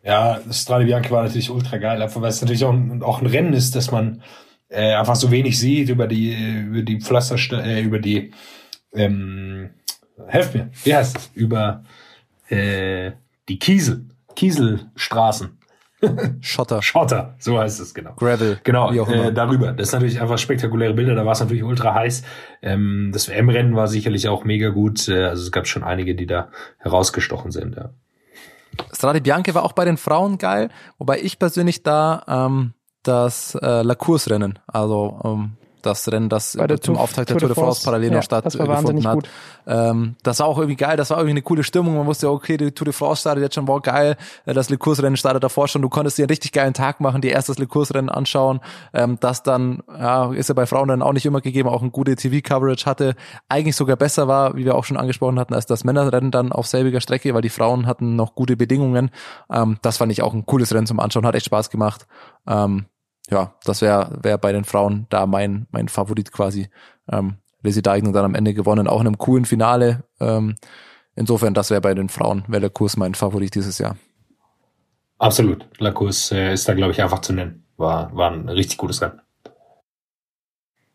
[0.04, 3.26] Ja, Strade Bianche war natürlich ultra geil, einfach weil es natürlich auch ein, auch ein
[3.26, 4.22] Rennen ist, dass man
[4.68, 8.32] äh, einfach so wenig sieht über die über die Pflaster äh, über die
[8.94, 9.70] ähm,
[10.26, 11.30] helft mir, wie heißt es?
[11.34, 11.84] Über
[12.48, 13.12] äh,
[13.48, 15.58] die Kiesel, Kieselstraßen.
[16.40, 16.82] Schotter.
[16.82, 18.14] Schotter, so heißt es genau.
[18.16, 18.58] Gravel.
[18.64, 19.72] Genau, äh, darüber.
[19.72, 22.22] Das ist natürlich einfach spektakuläre Bilder, da war es natürlich ultra heiß.
[22.60, 25.08] Ähm, das WM-Rennen war sicherlich auch mega gut.
[25.08, 27.76] Äh, also es gab schon einige, die da herausgestochen sind.
[27.76, 27.90] Ja.
[28.92, 32.72] Strade Bianche war auch bei den Frauen geil, wobei ich persönlich da ähm,
[33.02, 37.36] das äh, La Course-Rennen, also ähm, das Rennen, das Bei der zum Tour- Auftakt der
[37.38, 39.14] Tour de France parallel Ja, noch stattgefunden hat.
[39.14, 39.28] gut.
[39.66, 41.96] Ähm, das war auch irgendwie geil, das war irgendwie eine coole Stimmung.
[41.96, 44.16] Man wusste, okay, die Tour de France startet jetzt schon, wow, geil.
[44.46, 45.82] Äh, Das Le Cours-Rennen startet davor schon.
[45.82, 48.60] Du konntest dir einen richtig geilen Tag machen, dir erst das Le Cours-Rennen anschauen.
[48.92, 51.92] Ähm, das dann, ja, ist ja bei Frauen dann auch nicht immer gegeben, auch ein
[51.92, 53.14] gute TV-Coverage hatte.
[53.48, 56.66] Eigentlich sogar besser war, wie wir auch schon angesprochen hatten, als das Männerrennen dann auf
[56.66, 59.10] selbiger Strecke, weil die Frauen hatten noch gute Bedingungen.
[59.50, 62.06] Ähm, das fand ich auch ein cooles Rennen zum Anschauen, hat echt Spaß gemacht.
[62.46, 62.86] Ähm,
[63.32, 66.68] ja, das wäre wär bei den Frauen da mein, mein Favorit quasi.
[67.10, 70.04] Ähm, Lizzie Deignan dann am Ende gewonnen, auch in einem coolen Finale.
[70.20, 70.56] Ähm,
[71.14, 73.96] insofern, das wäre bei den Frauen, wäre der Kurs mein Favorit dieses Jahr.
[75.18, 75.66] Absolut.
[75.78, 77.64] Lacus äh, ist da, glaube ich, einfach zu nennen.
[77.76, 79.20] War, war ein richtig gutes Rennen.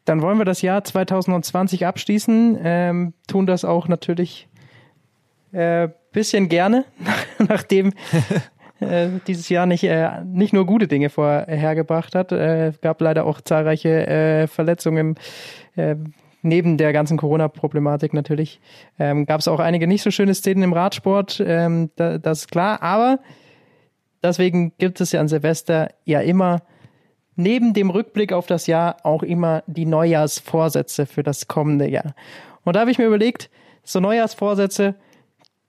[0.05, 4.47] Dann wollen wir das Jahr 2020 abschließen, ähm, tun das auch natürlich
[5.51, 6.85] äh, bisschen gerne,
[7.39, 7.93] nachdem
[8.79, 12.31] äh, dieses Jahr nicht, äh, nicht nur gute Dinge vorhergebracht hat.
[12.31, 15.15] Äh, gab leider auch zahlreiche äh, Verletzungen.
[15.75, 15.95] Äh,
[16.43, 18.61] Neben der ganzen Corona-Problematik natürlich
[18.99, 22.51] ähm, gab es auch einige nicht so schöne Szenen im Radsport, ähm, da, das ist
[22.51, 22.81] klar.
[22.83, 23.19] Aber
[24.23, 26.61] deswegen gibt es ja an Silvester ja immer
[27.35, 32.13] neben dem Rückblick auf das Jahr auch immer die Neujahrsvorsätze für das kommende Jahr.
[32.63, 33.49] Und da habe ich mir überlegt,
[33.83, 34.95] so Neujahrsvorsätze,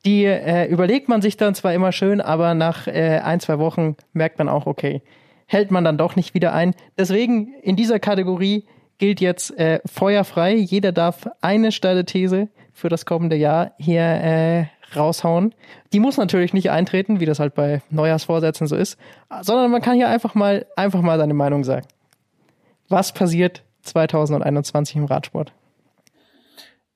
[0.08, 3.94] die äh, überlegt man sich dann zwar immer schön, aber nach äh, ein, zwei Wochen
[4.14, 5.02] merkt man auch, okay,
[5.44, 6.74] hält man dann doch nicht wieder ein.
[6.96, 8.64] Deswegen in dieser Kategorie
[8.96, 10.54] gilt jetzt äh, feuerfrei.
[10.54, 14.64] Jeder darf eine steile These für das kommende Jahr hier äh,
[14.96, 15.54] raushauen.
[15.92, 18.98] Die muss natürlich nicht eintreten, wie das halt bei Neujahrsvorsätzen so ist,
[19.42, 21.86] sondern man kann hier einfach mal einfach mal seine Meinung sagen.
[22.88, 25.52] Was passiert 2021 im Radsport?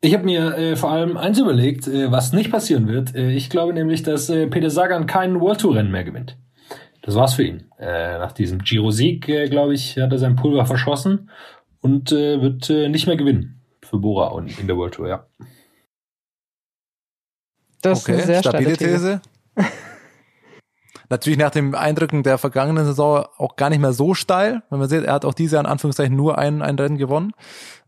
[0.04, 3.14] Ich habe mir äh, vor allem eins überlegt, äh, was nicht passieren wird.
[3.14, 6.36] Äh, ich glaube nämlich, dass äh, Peter Sagan kein World Tour Rennen mehr gewinnt.
[7.02, 7.70] Das war's für ihn.
[7.78, 11.30] Äh, nach diesem Giro-Sieg, äh, glaube ich, hat er sein Pulver verschossen
[11.80, 15.26] und äh, wird äh, nicht mehr gewinnen für Bora und in der World Tour, ja.
[17.80, 19.20] Das ist eine Okay, sehr stabile These.
[19.56, 19.72] These.
[21.12, 24.62] Natürlich nach dem Eindrücken der vergangenen Saison auch gar nicht mehr so steil.
[24.70, 27.34] Wenn man sieht, er hat auch dieses Jahr in Anführungszeichen nur ein, ein Rennen gewonnen.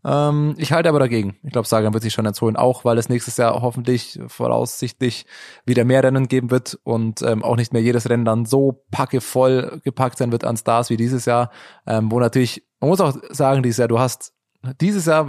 [0.05, 1.35] Ähm, ich halte aber dagegen.
[1.41, 5.25] Ich glaube, Sagan wird sich schon jetzt holen, auch weil es nächstes Jahr hoffentlich voraussichtlich
[5.65, 9.81] wieder mehr Rennen geben wird und ähm, auch nicht mehr jedes Rennen dann so packevoll
[9.83, 11.49] gepackt sein wird an Stars wie dieses Jahr,
[11.87, 14.33] ähm, wo natürlich, man muss auch sagen, dieses Jahr, du hast
[14.81, 15.27] dieses Jahr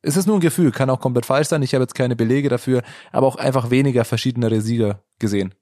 [0.00, 1.62] ist es nur ein Gefühl, kann auch komplett falsch sein.
[1.62, 2.80] Ich habe jetzt keine Belege dafür,
[3.12, 5.52] aber auch einfach weniger verschiedenere Sieger gesehen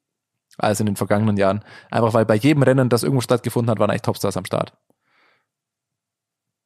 [0.58, 1.64] als in den vergangenen Jahren.
[1.90, 4.72] Einfach weil bei jedem Rennen, das irgendwo stattgefunden hat, waren eigentlich Topstars am Start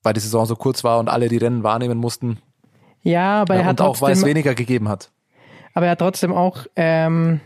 [0.02, 2.38] weil die Saison so kurz war und alle die Rennen wahrnehmen mussten.
[3.02, 5.10] Ja, aber er hat und auch weil es weniger gegeben hat.
[5.74, 7.40] aber er hat trotzdem auch ähm,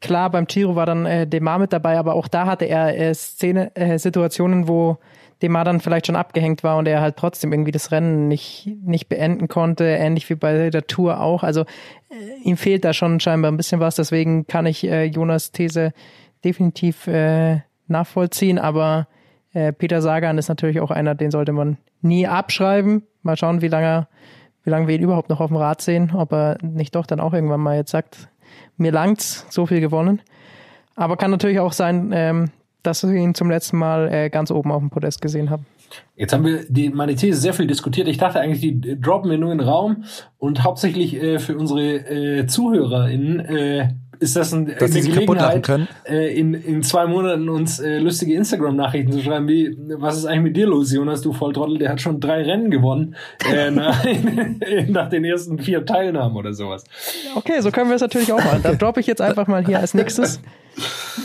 [0.00, 3.14] klar beim Giro war dann äh, Demar mit dabei, aber auch da hatte er äh,
[3.14, 4.98] Szene, äh, Situationen, wo
[5.42, 9.08] Demar dann vielleicht schon abgehängt war und er halt trotzdem irgendwie das Rennen nicht nicht
[9.08, 11.42] beenden konnte, ähnlich wie bei der Tour auch.
[11.42, 15.52] Also äh, ihm fehlt da schon scheinbar ein bisschen was, deswegen kann ich äh, Jonas
[15.52, 15.92] These
[16.44, 19.06] definitiv äh, nachvollziehen, aber
[19.52, 23.02] äh, Peter Sagan ist natürlich auch einer, den sollte man nie abschreiben.
[23.22, 24.08] Mal schauen, wie lange,
[24.64, 27.20] wie lange wir ihn überhaupt noch auf dem Rad sehen, ob er nicht doch dann
[27.20, 28.28] auch irgendwann mal jetzt sagt,
[28.76, 30.20] mir langt's, so viel gewonnen.
[30.94, 32.50] Aber kann natürlich auch sein, ähm,
[32.82, 35.66] dass wir ihn zum letzten Mal äh, ganz oben auf dem Podest gesehen haben.
[36.16, 38.08] Jetzt haben wir die, meine These sehr viel diskutiert.
[38.08, 40.04] Ich dachte eigentlich, die droppen wir nur in den Raum
[40.38, 43.88] und hauptsächlich äh, für unsere äh, ZuhörerInnen äh,
[44.22, 46.18] ist das ein, Dass eine sie sich kaputt lachen Gelegenheit, können.
[46.18, 50.42] äh, in, in zwei Monaten uns äh, lustige Instagram-Nachrichten zu schreiben, wie, was ist eigentlich
[50.42, 53.16] mit dir los, Jonas, du Volltrottel, der hat schon drei Rennen gewonnen
[53.52, 54.04] äh, nach,
[54.88, 56.84] nach den ersten vier Teilnahmen oder sowas.
[57.34, 58.60] Okay, so können wir es natürlich auch machen.
[58.62, 60.40] Dann droppe ich jetzt einfach mal hier als nächstes.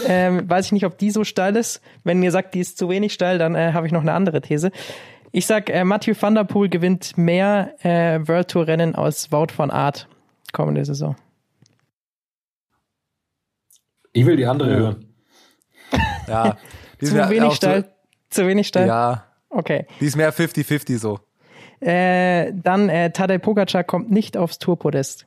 [0.08, 1.82] Ähm, weiß ich nicht, ob die so steil ist.
[2.04, 4.42] Wenn ihr sagt, die ist zu wenig steil, dann äh, habe ich noch eine andere
[4.42, 4.72] These.
[5.32, 9.48] Ich sag, äh, Mathieu van der Poel gewinnt mehr äh, World Tour Rennen aus Wout
[9.56, 10.08] von Art
[10.52, 11.16] kommende Saison.
[14.18, 15.06] Ich will die andere hören.
[16.28, 16.58] Ja.
[17.00, 17.86] Die Zu wenig steil.
[18.30, 18.88] Zu wenig steil.
[18.88, 19.86] Ja, Okay.
[20.02, 21.20] die ist mehr 50-50 so.
[21.80, 25.26] Äh, dann äh, Tadej Pogacar kommt nicht aufs Tourpodest.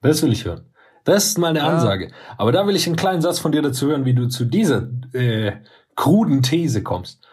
[0.00, 0.64] Das will ich hören.
[1.04, 1.66] Das ist mal eine Ja.
[1.68, 2.12] Ansage.
[2.38, 4.88] Aber da will ich einen kleinen Satz von dir dazu hören, wie du zu dieser
[5.12, 5.52] äh,
[5.96, 7.26] kruden These kommst.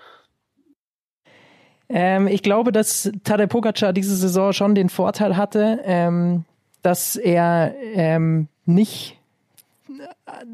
[1.90, 6.44] Ähm, ich glaube, dass Tadej Pogacar diese Saison schon den Vorteil hatte, ähm,
[6.82, 9.17] dass er ähm, nicht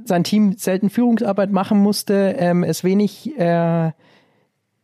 [0.06, 3.92] sein Team selten Führungsarbeit machen musste, ähm, es wenig äh,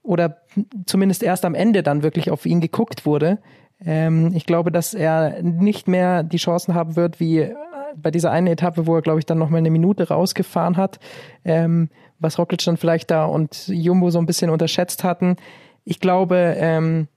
[0.04, 0.42] oder
[0.86, 3.40] zumindest erst am Ende dann wirklich auf ihn geguckt wurde.
[3.86, 7.56] Ähm, ich glaube, dass er nicht mehr die Chancen haben wird, wie äh,
[7.96, 11.00] bei dieser einen Etappe, wo er, glaube ich, dann noch mal eine Minute rausgefahren hat,
[11.46, 11.90] ähm,
[12.20, 15.38] was Roglic dann vielleicht da und Jumbo so ein bisschen unterschätzt hatten.
[15.86, 17.08] Ich glaube, ähm,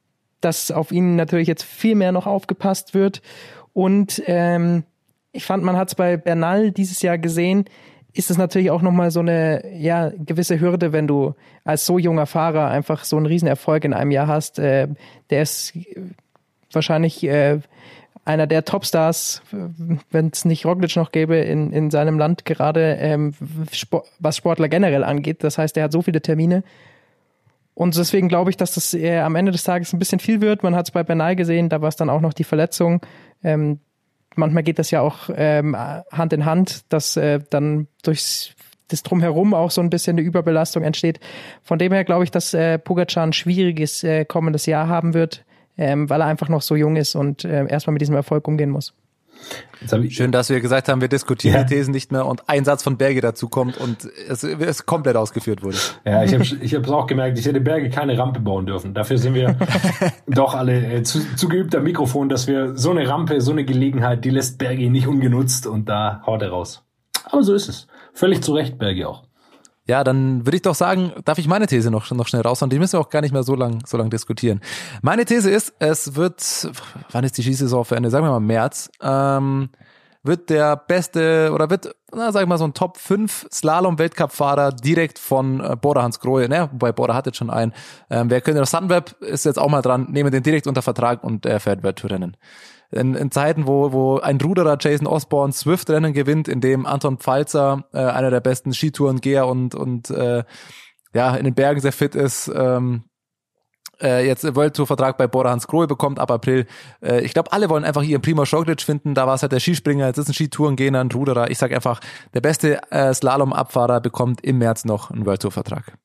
[0.41, 3.23] dass auf ihn natürlich jetzt viel mehr noch aufgepasst wird.
[3.73, 4.85] Und ähm,
[5.33, 7.65] ich fand, man hat es bei Bernal dieses Jahr gesehen,
[8.15, 12.27] ist es natürlich auch nochmal so eine ja, gewisse Hürde, wenn du als so junger
[12.27, 14.59] Fahrer einfach so einen Riesenerfolg in einem Jahr hast.
[14.59, 14.89] Äh,
[15.31, 15.73] der ist
[16.71, 17.61] wahrscheinlich äh,
[18.25, 19.43] einer der Topstars,
[20.11, 23.35] wenn es nicht Roglic noch gäbe, in, in seinem Land gerade, ähm,
[23.73, 25.43] Sport, was Sportler generell angeht.
[25.43, 26.63] Das heißt, er hat so viele Termine.
[27.75, 30.63] Und deswegen glaube ich, dass das äh, am Ende des Tages ein bisschen viel wird.
[30.63, 33.01] Man hat es bei Bernal gesehen, da war es dann auch noch die Verletzung.
[33.43, 33.81] Ähm,
[34.37, 38.55] manchmal geht das ja auch ähm, Hand in Hand, dass äh, dann durchs
[38.89, 41.19] das drumherum auch so ein bisschen eine Überbelastung entsteht.
[41.63, 45.45] Von dem her glaube ich, dass äh, Pogacar ein schwieriges äh, kommendes Jahr haben wird,
[45.79, 48.71] ähm, weil er einfach noch so jung ist und äh, erstmal mit diesem Erfolg umgehen
[48.71, 48.95] muss.
[50.11, 51.65] Schön, dass wir gesagt haben, wir diskutieren Ja.
[51.65, 55.17] die Thesen nicht mehr und ein Satz von Berge dazu kommt und es, es komplett
[55.17, 55.77] ausgeführt wurde.
[56.05, 58.95] ja, ich habe ich auch gemerkt, ich hätte Berge keine Rampe bauen dürfen.
[58.95, 59.57] Dafür sind wir
[60.29, 63.65] doch alle äh, zu, zu geübt am Mikrofon, dass wir so eine Rampe, so eine
[63.65, 66.85] Gelegenheit, die lässt Berge nicht ungenutzt und da haut er raus.
[67.25, 67.87] Aber so ist es.
[68.13, 69.25] Völlig zu Recht, Berge auch.
[69.93, 72.71] Ja, dann würde ich doch sagen, darf ich meine These noch, noch schnell raushauen?
[72.71, 74.63] Die müssen wir auch gar nicht mehr so lang, so lang diskutieren.
[75.03, 76.71] Meine These ist, es wird,
[77.11, 78.09] wann ist die Skisaison für Ende?
[78.09, 79.69] Sagen wir mal März, ähm,
[80.23, 85.19] wird der beste oder wird, na, sag ich mal, so ein Top 5 Slalom-Weltcup-Fahrer direkt
[85.19, 86.71] von äh, Bora Hans Grohe, ne?
[86.73, 87.75] Wobei Bora hat jetzt schon einen.
[88.09, 91.23] Ähm, wer könnte noch Sunweb ist jetzt auch mal dran, nehmen den direkt unter Vertrag
[91.23, 92.39] und er fährt Welttourrennen.
[92.93, 97.85] In, in Zeiten, wo, wo ein Ruderer Jason Osborne Swift-Rennen gewinnt, in dem Anton Pfalzer,
[97.93, 100.45] äh, einer der besten Skitourengeher und, und äh,
[101.15, 103.05] ja, in den Bergen sehr fit ist, ähm,
[104.03, 106.67] äh, jetzt World Tour Vertrag bei Bora Hans Grohe bekommt ab April.
[107.01, 109.15] Äh, ich glaube, alle wollen einfach ihren Prima Roglic finden.
[109.15, 111.51] Da war es halt der Skispringer, jetzt ist ein Skitourengehender, ein Ruderer.
[111.51, 112.01] Ich sag einfach,
[112.35, 115.97] der beste äh, Slalom-Abfahrer bekommt im März noch einen World Tour Vertrag.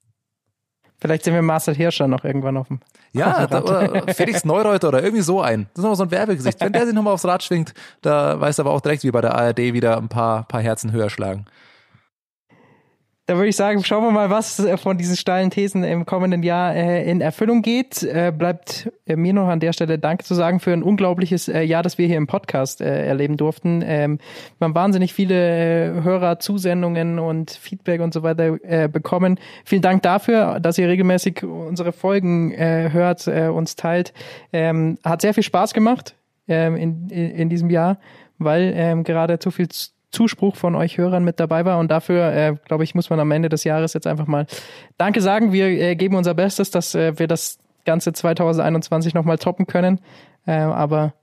[1.00, 2.80] Vielleicht sehen wir Marcel Hirscher noch irgendwann auf dem.
[3.14, 5.68] Ja, da, oder Felix Neureuter oder irgendwie so ein.
[5.74, 6.60] Das ist nochmal so ein Werbegesicht.
[6.60, 9.22] Wenn der sich nochmal aufs Rad schwingt, da weiß er aber auch direkt wie bei
[9.22, 11.46] der ARD wieder ein paar, paar Herzen höher schlagen.
[13.28, 16.44] Da würde ich sagen, schauen wir mal, was äh, von diesen steilen Thesen im kommenden
[16.44, 18.02] Jahr äh, in Erfüllung geht.
[18.02, 21.62] Äh, bleibt äh, mir noch an der Stelle Danke zu sagen für ein unglaubliches äh,
[21.62, 23.84] Jahr, das wir hier im Podcast äh, erleben durften.
[23.86, 24.20] Ähm,
[24.60, 28.58] wir haben wahnsinnig viele äh, Hörer, Zusendungen und Feedback und so weiter
[28.88, 29.40] bekommen.
[29.66, 34.14] Vielen Dank dafür, dass ihr regelmäßig unsere Folgen hört, uns teilt.
[34.54, 36.16] Ähm, hat sehr viel Spaß gemacht
[36.48, 38.00] ähm, in, in, in diesem Jahr,
[38.38, 39.68] weil ähm, gerade zu viel
[40.12, 41.80] Zuspruch von euch Hörern mit dabei war.
[41.80, 44.46] Und dafür, äh, glaube ich, muss man am Ende des Jahres jetzt einfach mal
[44.98, 45.52] Danke sagen.
[45.52, 50.00] Wir äh, geben unser Bestes, dass äh, wir das ganze 2021 nochmal toppen können.
[50.46, 51.14] Äh, aber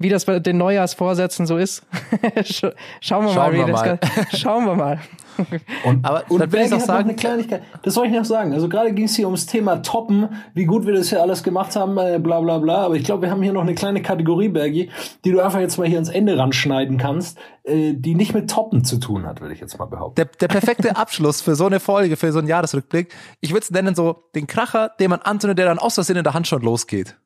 [0.00, 1.84] wie das bei den Neujahrsvorsätzen so ist,
[2.42, 3.96] schauen wir Schauen mal, wie wir das mal.
[3.98, 4.98] Ga- schauen wir mal.
[5.84, 7.62] Und, Aber und dann will ich noch sagen- eine Kleinigkeit.
[7.82, 8.52] Das soll ich noch sagen.
[8.52, 11.76] Also gerade ging es hier ums Thema Toppen, wie gut wir das hier alles gemacht
[11.76, 12.84] haben, äh, bla bla bla.
[12.84, 14.90] Aber ich glaube, wir haben hier noch eine kleine Kategorie, Bergi,
[15.24, 18.84] die du einfach jetzt mal hier ans Ende ranschneiden kannst, äh, die nicht mit Toppen
[18.84, 20.16] zu tun hat, würde ich jetzt mal behaupten.
[20.16, 23.10] Der, der perfekte Abschluss für so eine Folge, für so einen Jahresrückblick.
[23.40, 26.24] Ich würde es nennen so den Kracher, den man anzündet, der dann aus Versehen in
[26.24, 27.16] der Hand schon losgeht.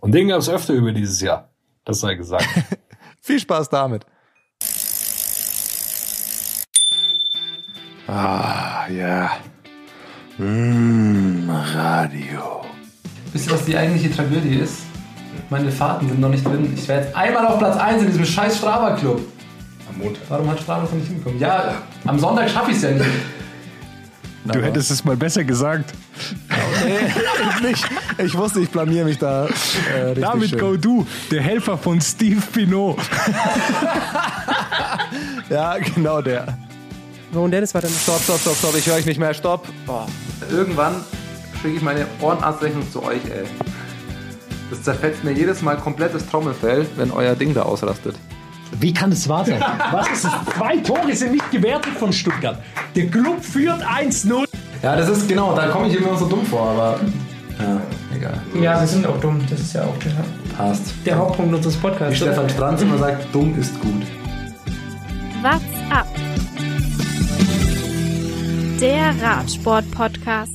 [0.00, 1.50] Und den gab es öfter über dieses Jahr.
[1.84, 2.46] Das sei gesagt.
[3.20, 4.04] Viel Spaß damit.
[8.06, 9.32] Ah, ja.
[10.38, 12.64] Mmh, Radio.
[13.32, 14.82] Wisst ihr, was die eigentliche Tragödie ist?
[15.50, 16.72] Meine Fahrten sind noch nicht drin.
[16.76, 19.20] Ich wäre jetzt einmal auf Platz 1 in diesem scheiß Strava-Club.
[19.88, 20.22] Am Montag.
[20.28, 21.38] Warum hat Strava noch nicht hingekommen?
[21.38, 23.06] Ja, am Sonntag schaffe ich es ja nicht.
[24.52, 25.92] Du hättest es mal besser gesagt.
[26.84, 27.84] Nee, nicht.
[28.18, 30.58] Ich wusste, ich blamier mich da äh, Damit schön.
[30.58, 32.98] go du, der Helfer von Steve Pinot.
[35.48, 36.58] Ja, genau der.
[37.32, 37.90] Warum der das war dann?
[37.90, 38.74] Stopp, stopp, stopp, stopp.
[38.76, 39.32] Ich höre euch nicht mehr.
[39.34, 39.66] Stopp.
[39.86, 40.06] Boah.
[40.50, 41.04] Irgendwann
[41.60, 43.44] schicke ich meine Ohrenarztrechnung zu euch, ey.
[44.70, 48.16] Das zerfetzt mir jedes Mal komplett das Trommelfell, wenn euer Ding da ausrastet.
[48.80, 49.62] Wie kann es wahr sein?
[49.90, 50.54] Was ist es?
[50.54, 52.58] Zwei Tore sind nicht gewertet von Stuttgart.
[52.94, 54.46] Der Club führt 1-0.
[54.82, 57.00] Ja, das ist genau, da komme ich immer so dumm vor, aber.
[57.58, 57.80] Ja,
[58.14, 58.40] egal.
[58.60, 59.40] Ja, wir sind auch dumm.
[59.48, 60.12] Das ist ja auch der,
[60.56, 60.92] Passt.
[61.06, 62.16] der Hauptpunkt unseres Wie Podcasts.
[62.18, 64.02] Stefan Stranz immer sagt, dumm ist gut.
[65.42, 66.06] What's up?
[68.78, 70.52] Der Radsport-Podcast.